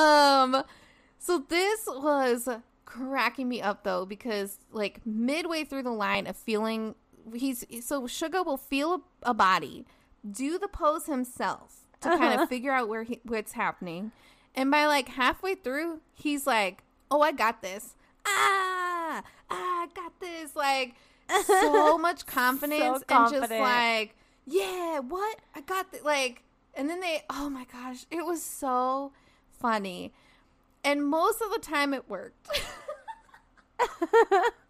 [0.00, 0.64] um
[1.18, 2.48] so this was
[2.86, 6.94] cracking me up though because like midway through the line of feeling
[7.34, 9.84] he's so Suga will feel a, body,
[10.28, 12.42] do the pose himself to kind Uh-huh.
[12.42, 14.12] of figure out where he, what's happening.
[14.54, 17.94] And by like halfway through, he's like, "Oh, I got this."
[18.26, 20.54] Ah, ah, I got this.
[20.56, 20.94] Like
[21.46, 24.14] so much confidence and just like,
[24.46, 25.38] "Yeah, what?
[25.54, 26.42] I got this." Like
[26.74, 29.12] and then they, oh my gosh, it was so
[29.60, 30.12] funny.
[30.84, 32.48] And most of the time it worked.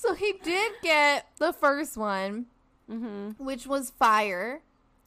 [0.00, 2.46] so he did get the first one,
[2.90, 3.44] Mm-hmm.
[3.44, 4.60] which was fire.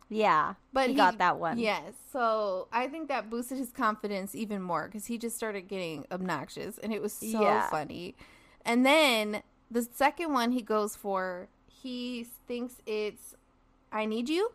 [0.10, 0.54] Yeah.
[0.72, 1.58] But he, got that one.
[1.58, 1.94] Yes.
[2.12, 6.78] So I think that boosted his confidence even more because he just started getting obnoxious
[6.78, 7.68] and it was so Yeah.
[7.70, 8.16] funny.
[8.66, 9.42] And then
[9.72, 13.36] the second one he goes for, he thinks it's
[13.92, 14.52] I need you.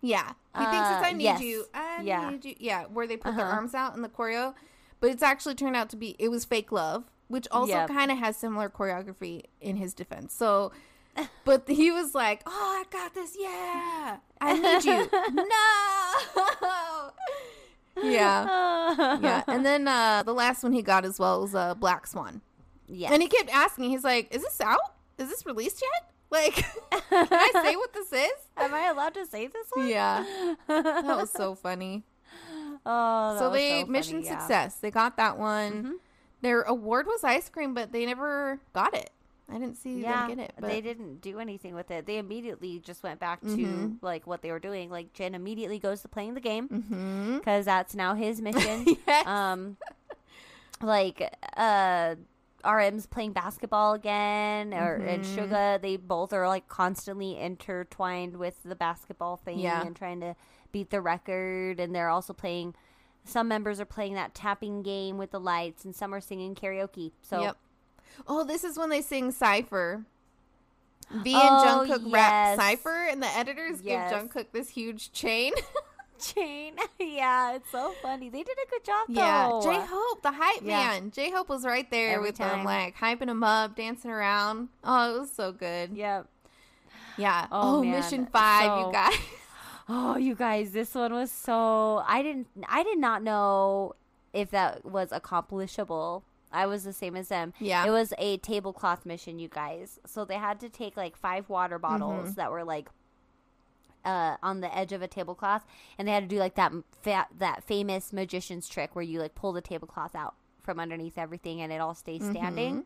[0.00, 0.32] Yeah.
[0.56, 1.40] He thinks it's Uh, I need yes.
[1.40, 1.64] you.
[1.74, 2.30] I Yeah.
[2.30, 2.54] need you.
[2.58, 2.84] Yeah.
[2.86, 3.56] Where they put their Uh-huh.
[3.56, 4.54] arms out in the choreo.
[5.00, 7.88] But it's actually turned out to be, it was fake love, which also Yep.
[7.88, 10.34] kind of has similar choreography in his defense.
[10.34, 10.72] So.
[11.44, 13.36] But he was like, "Oh, I got this!
[13.38, 15.08] Yeah, I need you."
[17.96, 18.10] no.
[18.10, 19.42] Yeah, yeah.
[19.46, 22.40] And then uh, the last one he got as well was uh, Black Swan,
[22.88, 23.12] yeah.
[23.12, 23.90] and he kept asking.
[23.90, 24.80] He's like, "Is this out?
[25.18, 26.10] Is this released yet?
[26.30, 26.54] Like,
[27.10, 29.86] can I say what this is?" Am I allowed to say this one?
[29.86, 30.24] Yeah,
[30.66, 32.02] that was so funny.
[32.84, 34.36] Oh, so they so mission yeah.
[34.38, 34.74] success.
[34.76, 35.72] They got that one.
[35.72, 35.92] Mhm.
[36.44, 39.10] Their award was ice cream, but they never got it.
[39.48, 40.52] I didn't see Yeah, them get it.
[40.58, 42.06] But they didn't do anything with it.
[42.06, 43.98] They immediately just went back to Mhm.
[44.00, 44.88] like what they were doing.
[44.90, 46.66] Like Jin immediately goes to playing the game
[47.38, 48.96] because that's now his mission.
[49.06, 49.26] yes.
[49.26, 49.76] um,
[50.80, 52.14] like uh,
[52.64, 55.36] RM's playing basketball again, or and Mhm.
[55.36, 55.80] Suga.
[55.80, 59.82] They both are like constantly intertwined with the basketball thing Yeah.
[59.86, 60.36] and trying to
[60.72, 61.78] beat the record.
[61.80, 62.74] And they're also playing.
[63.24, 67.12] Some members are playing that tapping game with the lights, and some are singing karaoke.
[67.22, 67.56] So Yep.
[68.28, 70.04] Oh, this is when they sing Cypher.
[71.10, 72.56] V and Oh, Jungkook rap.
[72.56, 74.10] Cypher, and the editors Yes.
[74.12, 75.52] give Jungkook this huge chain.
[76.20, 76.76] chain.
[76.98, 78.28] yeah, it's so funny.
[78.30, 79.14] They did a good job though.
[79.14, 80.76] Yeah, J Hope, the hype Yeah.
[81.00, 81.10] man.
[81.10, 82.58] J Hope was right there Every with time.
[82.58, 84.68] them, like hyping him up, dancing around.
[84.84, 85.96] Oh, it was so good.
[85.96, 86.26] Yep.
[87.18, 87.46] Yeah.
[87.52, 87.82] Oh, Oh.
[87.84, 89.18] Mission Five, So- you guys.
[89.88, 93.94] Oh, you guys, this one was so I didn't I did not know
[94.32, 96.24] if that was accomplishable.
[96.50, 97.52] I was the same as them.
[97.58, 97.84] Yeah.
[97.86, 99.98] It was a tablecloth mission, you guys.
[100.06, 102.34] So they had to take like five water bottles Mm-hmm.
[102.34, 102.88] that were like
[104.04, 105.64] uh, on the edge of a tablecloth,
[105.98, 106.72] and they had to do like that
[107.02, 111.60] fa- that famous magician's trick where you like pull the tablecloth out from underneath everything
[111.60, 112.32] and it all stays Mm-hmm.
[112.32, 112.84] standing.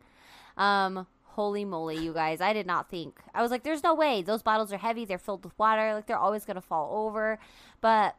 [0.57, 1.07] Um,
[1.39, 2.41] holy moly, you guys!
[2.41, 3.21] I did not think.
[3.33, 4.21] I was like, "There's no way.
[4.21, 5.05] Those bottles are heavy.
[5.05, 5.93] They're filled with water.
[5.93, 7.39] Like they're always gonna fall over."
[7.79, 8.15] But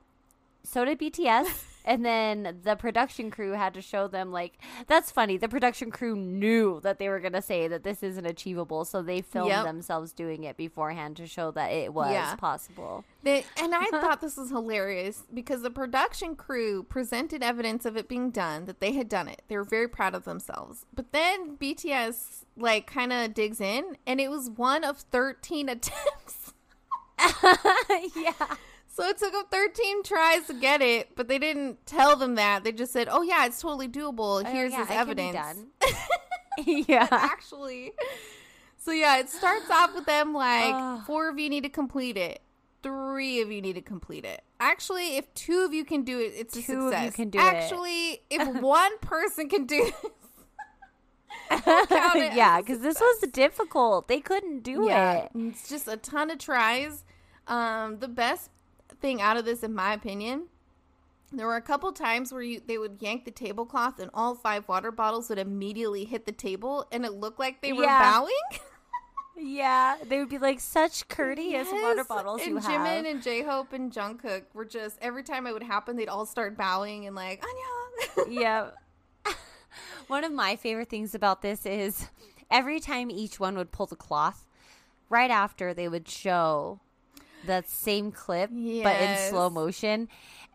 [0.62, 1.66] so did BTS.
[1.84, 5.36] And then the production crew had to show them like that's funny.
[5.36, 9.20] The production crew knew that they were gonna say that this isn't achievable, so they
[9.22, 9.64] filmed Yep.
[9.64, 12.34] themselves doing it beforehand to show that it was Yeah.
[12.36, 13.04] possible.
[13.22, 18.08] They, and I thought this was hilarious because the production crew presented evidence of it
[18.08, 19.42] being done, that they had done it.
[19.48, 20.86] They were very proud of themselves.
[20.94, 26.54] But then BTS, like, kind of digs in, and it was one of 13 attempts.
[28.16, 28.32] yeah.
[28.92, 32.64] So it took them 13 tries to get it, but they didn't tell them that.
[32.64, 34.44] They just said, oh, yeah, it's totally doable.
[34.44, 35.64] Oh, Here's yeah, this can be evidence.
[36.88, 37.06] yeah.
[37.10, 37.92] Actually.
[38.76, 42.42] So, yeah, it starts off with them like, four of you need to complete it.
[42.82, 44.42] Three of you need to complete it.
[44.58, 47.14] Actually, if two of you can do it, it's a Two of you success.
[47.14, 47.42] can do it.
[47.42, 50.12] Actually, if one person can do it,
[51.50, 54.08] count it yeah, because this was difficult.
[54.08, 55.30] They couldn't do yeah, it.
[55.34, 57.04] it's just a ton of tries.
[57.46, 58.50] Um, the best
[59.00, 60.44] thing out of this, in my opinion,
[61.32, 64.66] there were a couple times where you they would yank the tablecloth and all five
[64.68, 68.02] water bottles would immediately hit the table, and it looked like they were Yeah.
[68.12, 68.32] bowing.
[69.42, 72.70] Yeah, they would be like such courteous water bottles and you have.
[72.70, 76.26] Jimin and J Hope and Jungkook were just every time it would happen, they'd all
[76.26, 78.28] start bowing and like Anya.
[78.40, 78.70] yeah.
[80.08, 82.08] one of my favorite things about this is
[82.50, 84.46] every time each one would pull the cloth,
[85.08, 86.80] right after they would show
[87.46, 90.08] that same clip, but in slow motion.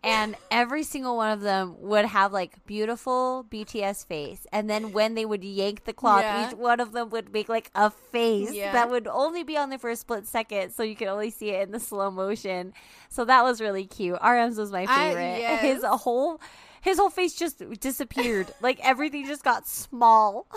[0.04, 4.46] And every single one of them would have like beautiful BTS face.
[4.52, 6.48] And then when they would yank the cloth, Yeah.
[6.50, 8.72] each one of them would make like a face Yeah.
[8.74, 10.74] that would only be on there for a split second.
[10.74, 12.72] So you could only see it in the slow motion.
[13.10, 14.20] So that was really cute.
[14.22, 15.40] RM's was my I- favorite.
[15.40, 15.62] yes.
[15.62, 16.40] His whole
[16.82, 18.54] his whole face just disappeared.
[18.62, 20.46] like everything just got small.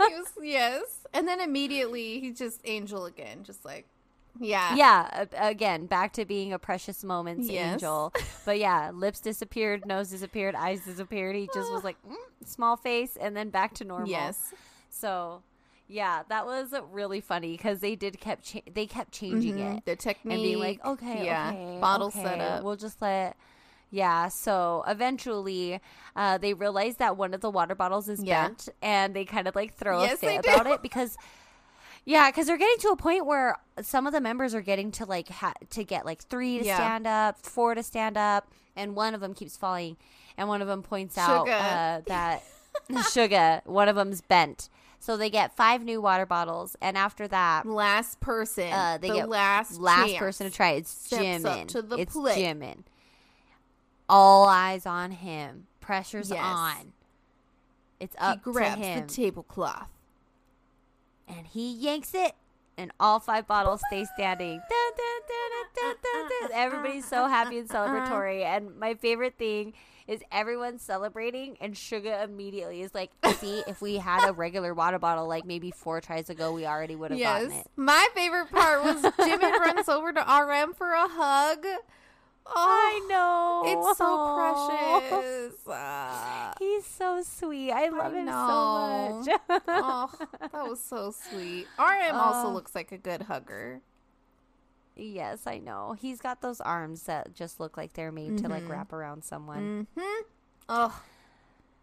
[0.00, 3.86] Was- yes, and then immediately he just angel again, just like
[4.40, 7.74] yeah, yeah, again, back to being a precious moments Yes.
[7.74, 8.12] angel.
[8.44, 11.36] But yeah, lips disappeared, nose disappeared, eyes disappeared.
[11.36, 12.14] He just was like mm,
[12.44, 14.08] small face, and then back to normal.
[14.08, 14.52] yes,
[14.90, 15.42] So,
[15.86, 19.76] yeah, that was really funny because they did kept cha- they kept changing Mhm.
[19.76, 22.64] it the technique and being like, okay, yeah, okay, bottle okay, setup.
[22.64, 23.36] We'll just let.
[23.90, 25.80] Yeah, so eventually,
[26.14, 28.48] uh, they realized that one of the water bottles is Yeah.
[28.48, 31.16] bent, and they kind of like throw Yes, a fit about it because,
[32.08, 35.04] yeah, because they're getting to a point where some of the members are getting to
[35.04, 36.76] like ha- to get like three to Yeah.
[36.76, 39.96] stand up, four to stand up, and one of them keeps falling,
[40.36, 41.98] and one of them points out Suga.
[41.98, 42.42] uh, that
[42.90, 44.68] Suga, one of them's bent.
[45.00, 49.14] So they get five new water bottles, and after that, last person, uh, they the
[49.14, 50.70] get last last person to try.
[50.72, 51.68] It's Jimin.
[51.68, 52.36] to the it's plate.
[52.44, 52.78] Jimin.
[54.08, 55.66] All eyes on him.
[55.80, 56.40] Pressure's Yes.
[56.42, 56.92] on.
[58.00, 59.88] It's up He grabs to him, the tablecloth.
[61.28, 62.32] And he yanks it,
[62.76, 64.60] and all five bottles stay standing.
[66.54, 68.44] Everybody's so happy and celebratory.
[68.44, 69.74] And my favorite thing
[70.06, 73.10] is everyone's celebrating, and Suga immediately is like,
[73.40, 76.96] "See, if we had a regular water bottle, like maybe four tries ago, we already
[76.96, 80.92] would have Yes, gotten it." my favorite part was Jimin runs over to RM for
[80.92, 81.64] a hug.
[82.50, 83.62] Oh, I know.
[83.66, 85.00] It's so Aw.
[85.00, 86.58] precious.
[86.58, 86.77] He's
[87.24, 87.72] so sweet.
[87.72, 89.22] I love him know.
[89.24, 89.62] so much.
[89.68, 90.10] oh,
[90.52, 91.66] that was so sweet.
[91.78, 92.52] RM also Oh.
[92.52, 93.80] looks like a good hugger.
[94.96, 95.94] yes, I know.
[95.98, 98.68] He's got those arms that just look like they're made to like Mhm.
[98.70, 99.86] wrap around someone.
[99.96, 100.22] Mm-hmm.
[100.68, 101.02] Oh,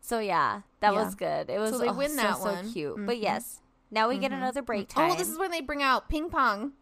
[0.02, 1.04] So yeah, that Yeah.
[1.04, 1.50] was good.
[1.50, 2.72] It was So they oh, win that so one.
[2.72, 2.96] cute.
[3.08, 3.22] But Mhm.
[3.24, 3.60] yes,
[3.90, 4.36] now we get Mhm.
[4.38, 5.12] another break time.
[5.12, 6.74] oh, this is when they bring out ping pong.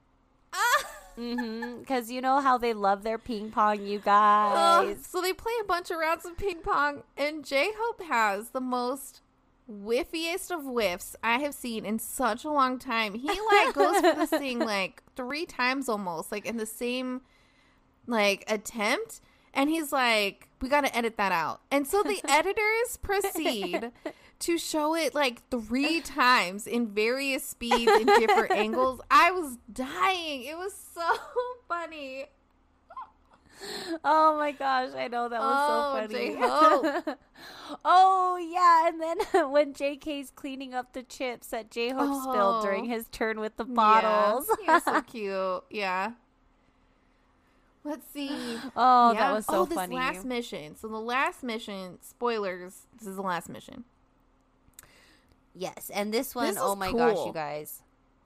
[1.18, 1.76] Ah!
[1.80, 5.06] because you know how they love their ping pong, you guys.
[5.06, 8.62] so they play a bunch of rounds of ping pong, and J Hope has the
[8.62, 9.22] most
[9.70, 13.14] whiffiest of whiffs I have seen in such a long time.
[13.14, 17.22] He like goes for this thing like three times almost, like in the same
[18.08, 19.22] like attempt.
[19.54, 21.62] And he's like, we got to edit that out.
[21.70, 23.92] And so the editors proceed
[24.44, 29.02] to show it like three times in various speeds and different angles.
[29.10, 30.44] I was dying.
[30.44, 31.02] It was so
[31.68, 32.26] funny.
[34.04, 37.16] Oh my gosh, I know that was Oh, so funny.
[37.86, 42.62] Oh yeah, and then when JK's cleaning up the chips that J Hope spilled oh.
[42.62, 42.90] during Oh.
[42.90, 44.48] his turn with the bottles.
[44.50, 45.64] Yeah, he was so cute.
[45.70, 46.12] Yeah.
[47.86, 48.30] Let's see.
[48.76, 49.20] oh, Yeah.
[49.20, 49.96] that was so oh, this funny.
[49.96, 50.76] last mission.
[50.76, 52.88] So the last mission, spoilers.
[52.98, 53.86] This is the last mission.
[55.54, 57.82] Yes, and this one, This oh was my gosh, you guys.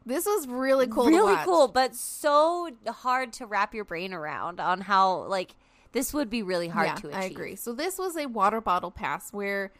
[0.06, 1.06] This was really cool.
[1.08, 5.56] really cool, but so hard to wrap your brain around on how like
[5.92, 7.20] this would be really hard yeah, to achieve.
[7.22, 7.56] I agree.
[7.56, 9.72] So this was a water bottle pass where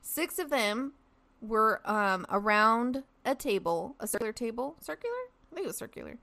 [0.00, 0.92] six of them
[1.40, 5.14] were um around a table, a circular table, circular.
[5.50, 6.16] I think it was circular.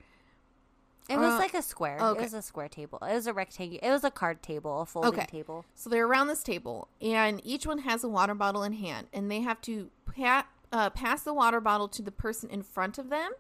[1.10, 1.98] It was Uh, like a square.
[2.00, 2.20] okay.
[2.20, 3.00] It was a square table.
[3.02, 3.80] It was a rectangle.
[3.82, 5.26] It was a card table, a folding Okay.
[5.26, 5.66] table.
[5.74, 9.30] So they're around this table, and each one has a water bottle in hand, and
[9.32, 13.10] they have to pa- uh, pass the water bottle to the person in front of
[13.10, 13.32] them.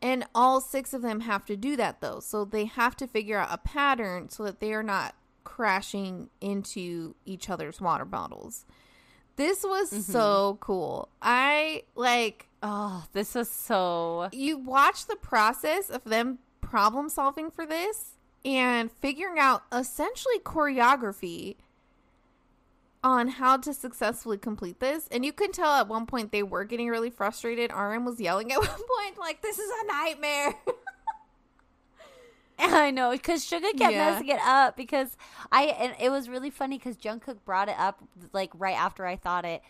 [0.00, 2.20] And all six of them have to do that, though.
[2.20, 7.16] So they have to figure out a pattern so that they are not crashing into
[7.24, 8.64] each other's water bottles.
[9.36, 11.08] This was so cool.
[11.22, 17.64] I like Oh, this was so you watch the process of them problem solving for
[17.64, 21.56] this and figuring out essentially choreography
[23.08, 25.08] on how to successfully complete this.
[25.10, 27.72] And you can tell at one point they were getting really frustrated.
[27.72, 30.54] RM was yelling at one point, like, this is a nightmare.
[32.60, 34.10] I know because Suga kept Yeah.
[34.10, 35.16] messing it up because
[35.52, 38.02] I and it was really funny because Jungkook brought it up
[38.32, 39.62] like right after I thought it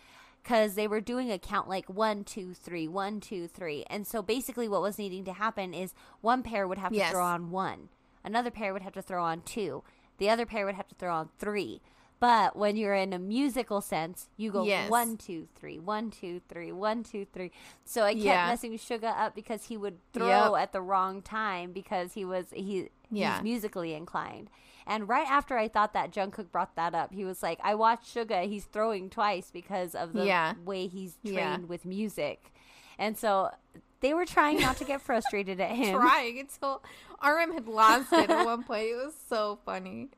[0.43, 4.23] because they were doing a count like one two three one two three and so
[4.23, 7.11] basically what was needing to happen is one pair would have to Yes.
[7.11, 7.89] throw on one
[8.23, 9.83] another pair would have to throw on two
[10.17, 11.81] the other pair would have to throw on three
[12.19, 14.89] but when you're in a musical sense you go Yes.
[14.89, 17.51] one two three one two three one two three
[17.85, 18.47] so I kept Yeah.
[18.47, 20.61] messing Suga up because he would throw Yep.
[20.63, 23.35] at the wrong time because he was he Yeah.
[23.35, 24.49] he's musically inclined.
[24.87, 28.13] And right after I thought that Jungkook brought that up, he was like, "I watched
[28.15, 28.47] Suga.
[28.47, 30.53] He's throwing twice because of the Yeah.
[30.65, 31.57] way he's trained Yeah.
[31.57, 32.51] with music."
[32.97, 33.51] And so
[33.99, 35.95] they were trying not to get frustrated at him.
[35.99, 36.81] Trying until
[37.21, 38.87] RM had lost it at one point.
[38.87, 40.09] It was so funny.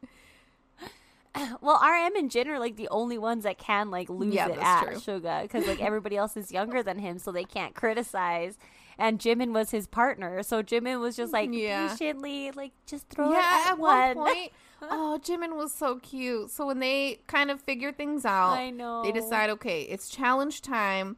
[1.62, 4.58] Well, RM and Jin are like the only ones that can like lose Yeah, it
[4.60, 4.96] at true.
[4.96, 8.58] Suga because like everybody else is younger than him, so they can't criticize.
[8.98, 11.88] And Jimin was his partner, so Jimin was just like Yeah.
[11.90, 14.52] patiently like just throw yeah, it at, at one point.
[14.84, 16.50] Oh, Jimin was so cute.
[16.50, 19.04] So when they kind of figure things out, I know.
[19.04, 21.18] they decide, okay, it's challenge time.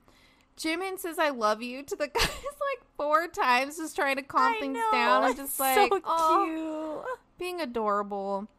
[0.58, 4.54] Jimin says "I love you" to the guys like four times, just trying to calm
[4.54, 7.20] I things know, down and it's just like so oh, cute.
[7.40, 8.50] being adorable.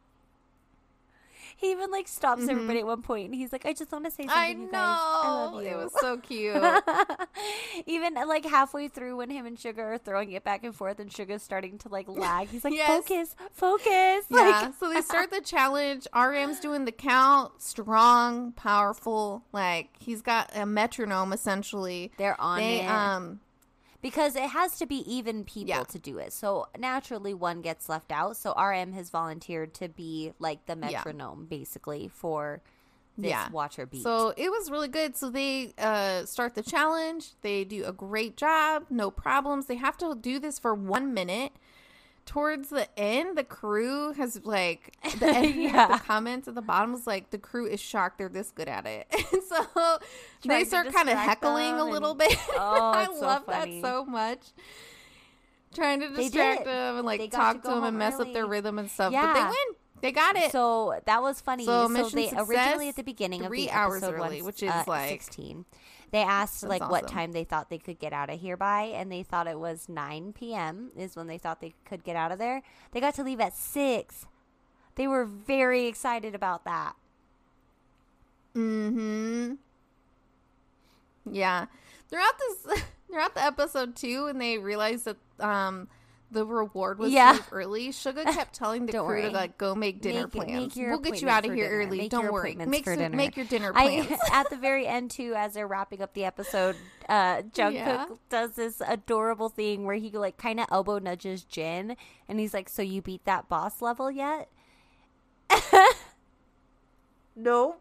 [1.57, 2.49] He even like stops Mhm.
[2.49, 4.57] everybody at one point, and he's like, "I just want to say something, I you
[4.57, 4.99] know guys.
[4.99, 6.55] I love you." it was so cute.
[7.85, 11.09] even like halfway through, when him and Suga are throwing it back and forth, and
[11.09, 12.87] Suga's starting to like lag, he's like, Yes.
[12.87, 14.37] "Focus, focus!" yeah.
[14.65, 16.07] Like, so they start the challenge.
[16.13, 19.43] RM's doing the count, strong, powerful.
[19.51, 22.11] Like he's got a metronome essentially.
[22.17, 23.39] they're on They it um
[24.05, 25.83] because it has to be even people Yeah.
[25.83, 26.31] to do it.
[26.31, 28.37] So naturally, one gets left out.
[28.37, 30.97] So RM has volunteered to be like the Yeah.
[30.97, 32.61] metronome, basically for
[33.17, 33.49] this Yeah.
[33.49, 34.03] watcher beat.
[34.03, 35.17] So it was really good.
[35.17, 37.31] So they uh, start the challenge.
[37.41, 38.85] They do a great job.
[38.91, 39.65] No problems.
[39.65, 41.53] They have to do this for one minute.
[42.25, 45.87] Towards the end, the crew has like the, Yeah.
[45.87, 48.85] the comments at the bottom was like the crew is shocked they're this good at
[48.87, 49.99] it, and so Trying
[50.43, 52.37] they start kind of heckling a little and- bit.
[52.57, 53.79] Oh, I so love funny.
[53.81, 54.39] that so much.
[55.73, 58.89] Trying to distract them and like talk to them and mess up their rhythm and
[58.89, 59.11] stuff.
[59.13, 59.75] But they win.
[60.01, 60.51] They got it.
[60.51, 61.65] So that was funny.
[61.65, 64.41] So So, mission they success, originally at the beginning of three the hours episode early,
[64.41, 65.65] once, which is uh, like- sixteen.
[66.15, 68.83] They asked That's like what time they thought they could get out of here by,
[68.83, 70.91] and they thought it was nine p.m.
[70.95, 72.61] is when they thought they could get out of there.
[72.93, 74.25] They got to leave at six.
[74.95, 76.93] They were very excited about that.
[78.55, 79.55] Mm-hmm.
[81.29, 81.65] Yeah.
[82.09, 85.89] Throughout this throughout the episode too, and they realized that um
[86.31, 87.33] the reward was Yeah.
[87.33, 87.89] leave early.
[87.89, 89.29] Suga kept telling the Don't crew worry.
[89.29, 90.75] to like go make dinner Make- plans.
[90.75, 91.85] make we'll get you out of here dinner.
[91.85, 91.97] early.
[91.99, 92.55] Make Don't worry.
[92.55, 93.15] Make for some- dinner.
[93.15, 94.07] make your dinner plans.
[94.11, 96.75] I at the very end too, as they're wrapping up the episode,
[97.07, 98.05] uh, Jungkook Yeah.
[98.29, 101.95] does this adorable thing where he like kind of elbow nudges Jin,
[102.27, 104.49] and he's like, "So you beat that boss level yet?"
[107.35, 107.75] no.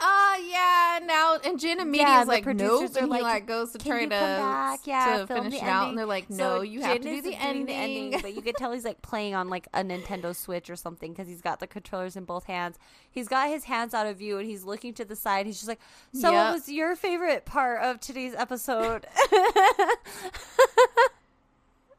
[0.00, 3.20] Uh yeah, now and Jin immediately Yeah, is the like nope, producers are and he
[3.20, 4.86] like, goes to try to back?
[4.86, 7.08] Yeah, to finish the it out, and they're like, So no, you have to do
[7.10, 8.14] is the ending.
[8.22, 11.26] but you could tell he's like playing on like a Nintendo Switch or something because
[11.26, 12.78] he's got the controllers in both hands.
[13.10, 15.46] He's got his hands out of view and he's looking to the side.
[15.46, 15.80] He's just like,
[16.12, 16.44] "So, Yep.
[16.44, 19.04] what was your favorite part of today's episode?"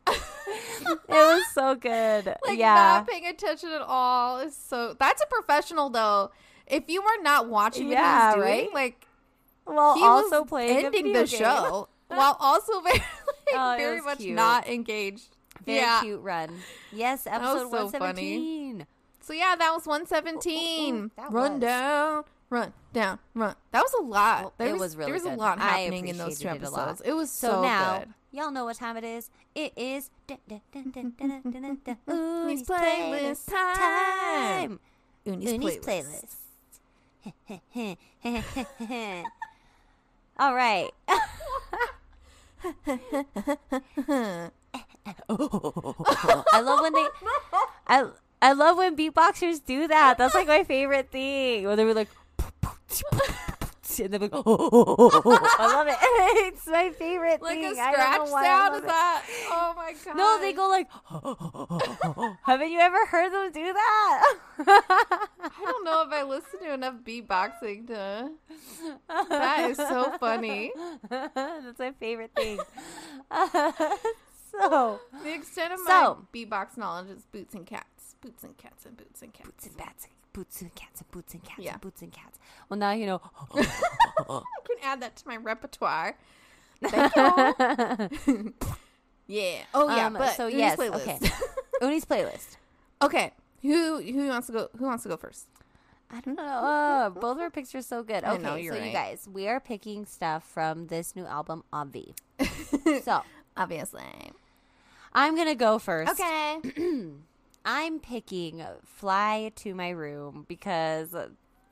[0.07, 0.19] it
[1.09, 2.27] was so good.
[2.47, 2.75] like yeah.
[2.75, 6.31] not paying attention at all is so that's a professional though
[6.69, 8.73] if you were not watching what Yeah, he was doing right?
[8.73, 9.07] like
[9.65, 11.27] While he also was playing ending the game.
[11.27, 13.03] show while also very, like,
[13.53, 14.35] Oh, very much cute.
[14.35, 15.35] not engaged
[15.65, 16.49] Very yeah cute run.
[16.91, 18.85] Yes, episode so one seventeen.
[19.21, 21.61] so yeah that was 117 Ooh, ooh, ooh, that run was.
[21.61, 25.21] down run down run that was a lot Oh, there it was, was really there
[25.21, 27.99] was a lot happening in those two appreciated it episodes it was So, so, now,
[27.99, 29.29] good y'all know what time it is.
[29.55, 30.51] It is Uni's
[32.63, 34.79] playlist time.
[35.25, 36.35] Uni's playlist.
[40.39, 40.89] All right.
[45.31, 47.07] I love when they.
[47.87, 48.05] I
[48.41, 50.17] I love when beatboxers do that.
[50.17, 51.65] That's like my favorite thing.
[51.65, 52.09] When they were like.
[53.99, 55.11] And they're like, oh, oh, oh, oh.
[55.13, 55.55] oh, oh.
[55.59, 55.95] I love it.
[56.49, 57.77] It's my favorite like thing.
[57.77, 58.87] a I don't scratch sound is it.
[58.87, 60.87] that oh my god No, they go like.
[61.11, 64.35] Oh, Haven't you ever heard them do that?
[64.59, 68.31] I don't know if I listen to enough beatboxing to.
[69.29, 70.71] That is so funny.
[71.09, 72.59] That's my favorite thing.
[74.51, 78.85] so, The extent of So- my beatbox knowledge is boots and cats, boots and cats,
[78.85, 79.49] and boots and cats.
[79.49, 80.07] boots and bats,
[80.39, 81.73] boots and cats, and boots and cats, Yeah.
[81.73, 82.39] and boots and cats.
[82.69, 83.21] Well, now you know.
[83.55, 86.15] I can add that to my repertoire.
[86.81, 87.13] Thank
[88.27, 88.53] you.
[89.27, 89.63] yeah.
[89.73, 90.05] Oh yeah.
[90.07, 91.01] Um, but so Uni's yes, playlist.
[91.01, 91.19] okay.
[91.81, 92.55] Uni's playlist.
[93.01, 93.33] okay.
[93.63, 94.69] Who who wants to go?
[94.77, 95.47] Who wants to go first?
[96.09, 96.43] I don't know.
[96.43, 98.23] Uh, both of our picks are so good.
[98.23, 102.13] Okay, know, you're so you guys, we are picking stuff from this new album, Obvi.
[103.03, 103.21] so
[103.57, 104.31] Obviously.
[105.13, 106.11] I'm gonna go first.
[106.13, 106.59] Okay.
[107.71, 111.15] I'm picking Fly to My Room because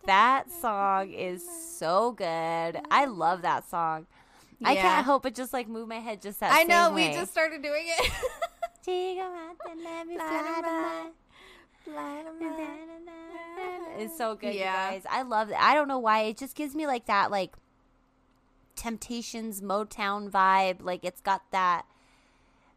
[0.05, 1.43] that song is
[1.75, 2.79] so good.
[2.91, 4.05] I love that song.
[4.63, 6.91] I can't help but just like move my head just that I know.
[6.91, 7.13] We way.
[7.15, 8.11] just started doing it.
[8.83, 11.11] Take a ride and let me fly
[11.87, 12.37] to my-
[13.99, 14.91] It's so good, Yeah.
[14.91, 15.03] you guys.
[15.09, 15.57] I love it.
[15.59, 16.21] I don't know why.
[16.25, 17.55] It just gives me like that like
[18.75, 20.83] Temptations Motown vibe.
[20.83, 21.87] Like it's got that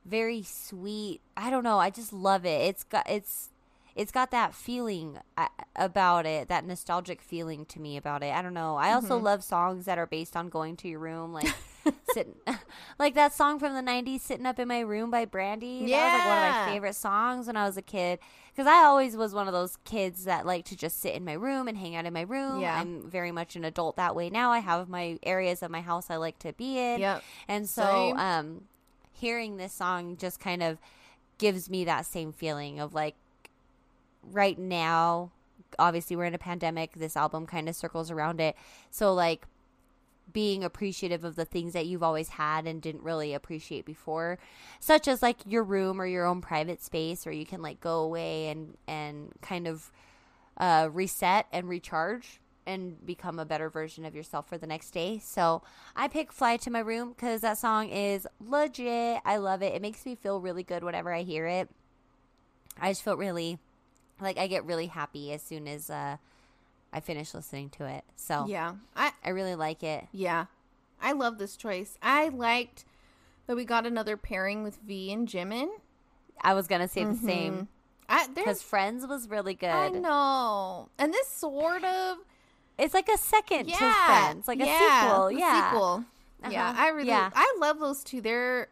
[0.05, 1.21] very sweet.
[1.37, 1.79] I don't know.
[1.79, 2.61] I just love it.
[2.63, 3.51] It's got it's
[3.97, 8.33] it's got that feeling uh, about it, that nostalgic feeling to me about it.
[8.35, 8.77] I don't know.
[8.77, 9.25] I also Mm-hmm.
[9.25, 11.53] love songs that are based on going to your room, like
[12.13, 12.37] sitting,
[12.99, 15.87] like that song from the '90s, "Sitting Up in My Room" by Brandy.
[15.91, 18.21] that was like one of my favorite songs when I was a kid.
[18.53, 21.33] Because I always was one of those kids that like to just sit in my
[21.35, 22.61] room and hang out in my room.
[22.61, 22.79] Yeah.
[22.81, 24.51] I'm very much an adult that way now.
[24.51, 27.01] I have my areas of my house I like to be in.
[27.01, 27.23] Yep.
[27.49, 28.17] And so, Same.
[28.19, 28.61] um,
[29.21, 30.79] hearing this song just kind of
[31.39, 33.15] gives me that same feeling of like
[34.33, 35.31] right now
[35.79, 38.57] obviously we're in a pandemic this album kind of circles around it.
[38.91, 39.47] So like
[40.33, 44.39] being appreciative of the things that you've always had and didn't really appreciate before
[44.79, 48.01] such as like your room or your own private space where you can like go
[48.01, 49.91] away and and kind of
[50.57, 55.19] uh, reset and recharge and become a better version of yourself for the next day.
[55.19, 55.63] So
[55.97, 59.21] I pick Fly to My Room because that song is legit.
[59.25, 59.75] I love it.
[59.75, 61.69] It makes me feel really good whenever I hear it.
[62.81, 63.59] I just feel really,
[64.21, 66.17] like, I get really happy as soon as uh,
[66.93, 68.05] I finish listening to it.
[68.17, 68.75] So Yeah.
[68.97, 70.07] I I really like it.
[70.13, 70.47] yeah.
[71.03, 71.97] I love this choice.
[72.03, 72.85] I liked
[73.47, 75.69] that we got another pairing with V and Jimin.
[76.43, 77.69] I was going to say the same
[78.35, 79.71] because Friends was really good.
[79.71, 80.89] I know.
[80.99, 82.19] And this sort of
[82.81, 85.31] It's like a second yeah, to Friends, like yeah, a sequel.
[85.33, 85.71] Yeah.
[85.71, 86.05] sequel.
[86.51, 86.83] Yeah, Uh-huh.
[86.83, 87.31] I really, Yeah.
[87.35, 88.21] I love those two.
[88.21, 88.69] They're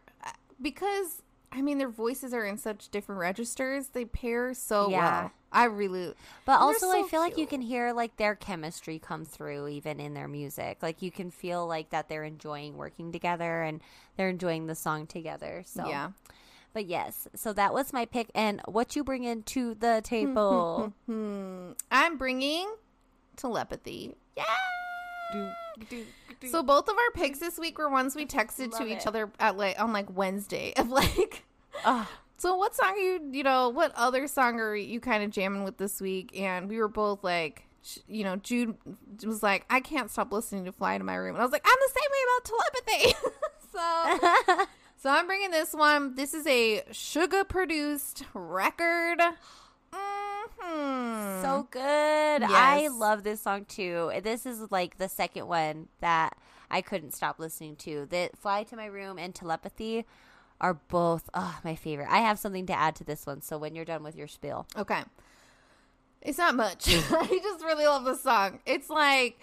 [0.61, 1.21] because
[1.51, 3.87] I mean their voices are in such different registers.
[3.89, 5.21] They pair so Yeah.
[5.21, 5.31] well.
[5.51, 6.13] I really,
[6.45, 9.99] But also, I so feel like you can hear like their chemistry come through even
[9.99, 10.77] in their music.
[10.83, 13.81] Like you can feel like that they're enjoying working together and
[14.15, 15.63] they're enjoying the song together.
[15.65, 16.11] So yeah.
[16.71, 18.29] But yes, so that was my pick.
[18.35, 20.93] And what you bring into the table?
[21.07, 21.71] Hmm.
[21.89, 22.71] I'm bringing
[23.39, 24.15] telepathy.
[24.37, 24.43] Yeah.
[25.33, 25.49] Do,
[25.89, 26.05] do,
[26.41, 26.47] do.
[26.47, 29.07] So both of our picks this week were ones we texted Love to each it.
[29.07, 31.43] other at like on like Wednesday of like.
[31.85, 35.29] Ah, So what song are you you know what other song are you kind of
[35.31, 36.37] jamming with this week?
[36.39, 37.63] And we were both like,
[38.07, 38.75] you know, Jude
[39.23, 41.65] was like, I can't stop listening to "Fly to My Room," and I was like,
[41.65, 43.15] I'm the same way about telepathy.
[44.57, 44.65] so
[44.97, 46.15] so I'm bringing this one.
[46.15, 49.19] This is a Suga produced record.
[50.61, 51.41] Mhm.
[51.41, 52.43] so good.
[52.43, 54.11] I love this song too.
[54.23, 56.37] This is like the second one that
[56.69, 58.05] I couldn't stop listening to.
[58.09, 60.05] The Fly to My Room and Telepathy
[60.61, 62.07] are both oh, my favorite.
[62.09, 63.41] I have something to add to this one.
[63.41, 64.67] So when you're done with your spiel.
[64.77, 65.01] Okay.
[66.21, 66.87] It's not much.
[66.89, 68.59] I just really love this song.
[68.65, 69.39] It's like,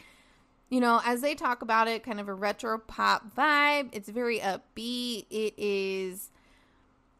[0.69, 3.89] you know, as they talk about it, kind of a retro pop vibe.
[3.93, 5.25] It's very upbeat.
[5.31, 6.31] It is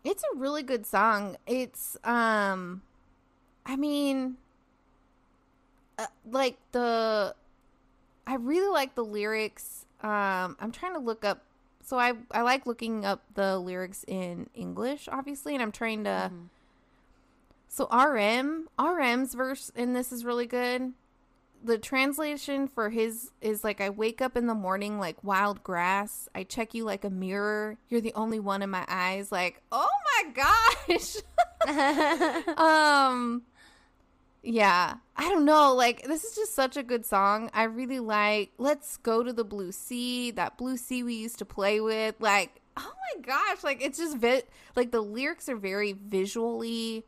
[0.05, 1.37] It's a really good song.
[1.47, 2.83] It's um
[3.67, 4.37] I mean
[5.99, 7.35] uh, like the
[8.27, 9.85] I really like the lyrics.
[10.03, 11.43] Um I'm trying to look up
[11.83, 16.31] so I I like looking up the lyrics in English obviously and I'm trying to
[16.33, 16.49] Mhm.
[17.69, 20.93] So RM RM's verse in this is really good.
[21.65, 26.29] The translation for his is like I wake up in the morning like wild grass.
[26.35, 27.77] I check you like a mirror.
[27.89, 29.33] You're the only one in my eyes.
[29.33, 29.89] Like, oh
[30.25, 30.31] my
[30.87, 31.17] gosh.
[32.57, 33.43] um
[34.47, 34.97] yeah.
[35.17, 37.51] I don't know like this is just such a good song.
[37.53, 41.45] I really like let's go to the blue sea that blue sea we used to
[41.45, 42.15] play with.
[42.21, 44.45] Like oh my gosh like it's just vi-
[44.77, 47.05] like the lyrics are very visually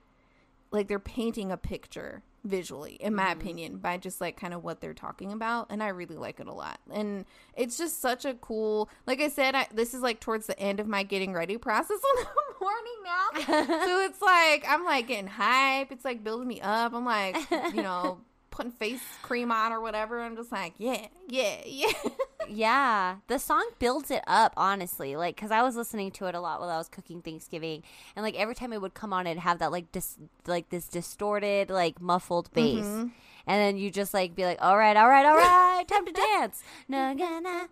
[0.70, 3.40] like they're painting a picture visually in my mm-hmm.
[3.40, 6.46] opinion by just like kind of what they're talking about and i really like it
[6.46, 6.80] a lot.
[6.90, 10.58] And it's just such a cool like i said I, this is like towards the
[10.58, 13.84] end of my getting ready process in the morning now.
[13.86, 15.92] So it's like i'm like getting hype.
[15.92, 16.94] It's like building me up.
[16.94, 17.36] I'm like
[17.74, 18.18] you know
[18.58, 21.92] putting face cream on or whatever i'm just like yeah yeah yeah
[22.50, 25.16] yeah, the song builds it up, honestly.
[25.16, 27.82] Like, because I was listening to it a lot while I was cooking Thanksgiving,
[28.16, 30.16] and like every time it would come on, it'd have that like dis-
[30.46, 33.10] like this distorted, like muffled bass, Mhm.
[33.46, 36.12] and then you just like be like, all right, all right, all right, time to
[36.12, 36.62] dance.
[36.90, 37.66] Da, da, da,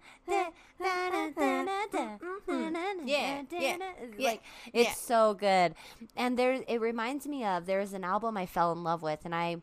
[3.05, 3.77] Yeah, yeah, yeah,
[4.19, 4.43] Like
[4.75, 4.93] it's yeah.
[4.95, 5.75] so good,
[6.17, 9.35] and there it reminds me of there's an album I fell in love with, and
[9.35, 9.57] I.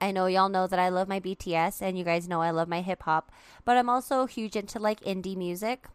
[0.00, 2.68] I know y'all know that I love my BTS and you guys know I love
[2.68, 3.32] my hip hop,
[3.64, 5.86] but I'm also huge into like indie music.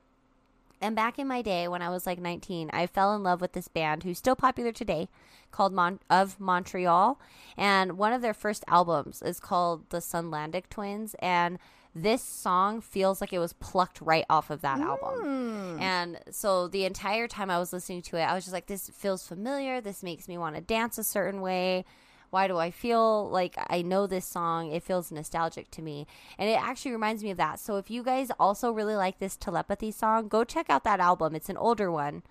[0.82, 3.52] And back in my day when I was like 19, I fell in love with
[3.52, 5.10] this band who's still popular today
[5.52, 7.20] called Mon- of Montreal,
[7.58, 11.60] and one of their first albums is called The Sunlandic Twins and
[11.96, 15.22] this song feels like it was plucked right off of that album.
[15.22, 15.82] Hmm.
[15.82, 18.90] And so the entire time I was listening to it, I was just like this
[18.94, 21.86] feels familiar, this makes me want to dance a certain way
[22.32, 24.72] why do I feel like I know this song?
[24.72, 26.08] It feels nostalgic to me.
[26.38, 27.60] And it actually reminds me of that.
[27.60, 31.36] So if you guys also really like this telepathy song, go check out that album.
[31.36, 32.24] It's an older one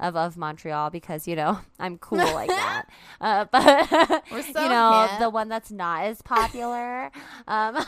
[0.00, 2.84] of of Montreal because, you know, I'm cool like that.
[3.20, 5.20] Uh, but so you know, hip.
[5.20, 7.10] the one that's not as popular.
[7.46, 7.84] um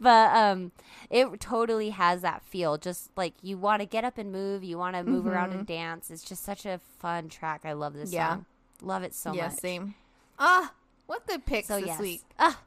[0.00, 0.72] but um
[1.10, 4.78] it totally has that feel just like you want to get up and move you
[4.78, 8.10] want to move around and dance it's just such a fun track i love this
[8.12, 8.36] Yeah.
[8.36, 8.46] song
[8.82, 9.58] love it so yeah much.
[9.58, 9.94] same.
[10.38, 10.72] Ah
[11.06, 12.00] what good picks so this yes.
[12.00, 12.22] week.
[12.38, 12.58] Ah,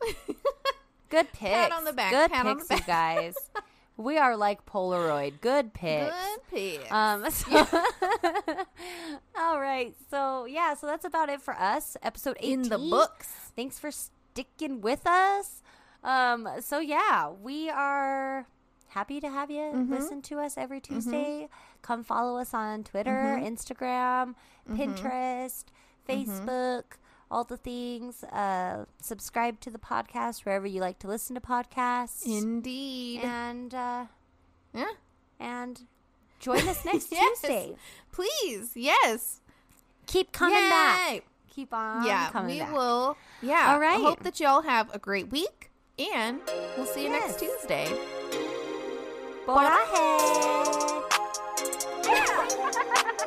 [1.10, 1.52] good picks.
[1.52, 3.36] Pat on the back, good pat picks you guys.
[3.98, 5.40] We are like polaroid.
[5.40, 6.14] Good picks.
[6.14, 6.92] Good picks.
[6.92, 7.66] Um so
[9.38, 9.96] all right.
[10.10, 11.96] So yeah so that's about it for us.
[12.04, 13.28] Episode 18 in the books.
[13.56, 15.62] Thanks for sticking with us.
[16.04, 18.46] Um, so yeah, we are
[18.90, 19.94] happy to have you Mm-hmm.
[19.94, 21.48] listen to us every Tuesday.
[21.82, 23.46] Come follow us on Twitter, Mm-hmm.
[23.46, 24.36] Instagram,
[24.72, 25.64] Pinterest,
[26.08, 26.84] Facebook,
[27.32, 28.24] all the things.
[28.26, 34.06] Uh, subscribe to the podcast wherever you like to listen to podcasts, indeed and uh,
[34.74, 34.92] yeah
[35.40, 35.82] and
[36.40, 37.42] join us next Yes.
[37.42, 37.76] Tuesday.
[38.12, 39.42] please yes
[40.08, 40.70] Keep coming Yay.
[40.70, 41.24] back.
[41.50, 42.74] Keep on yeah coming we back.
[42.74, 43.98] will yeah All right.
[44.00, 46.40] I hope that y'all have a great week and
[46.78, 47.30] we'll see you Yes.
[47.30, 47.88] next tuesday
[49.48, 51.02] Borahae.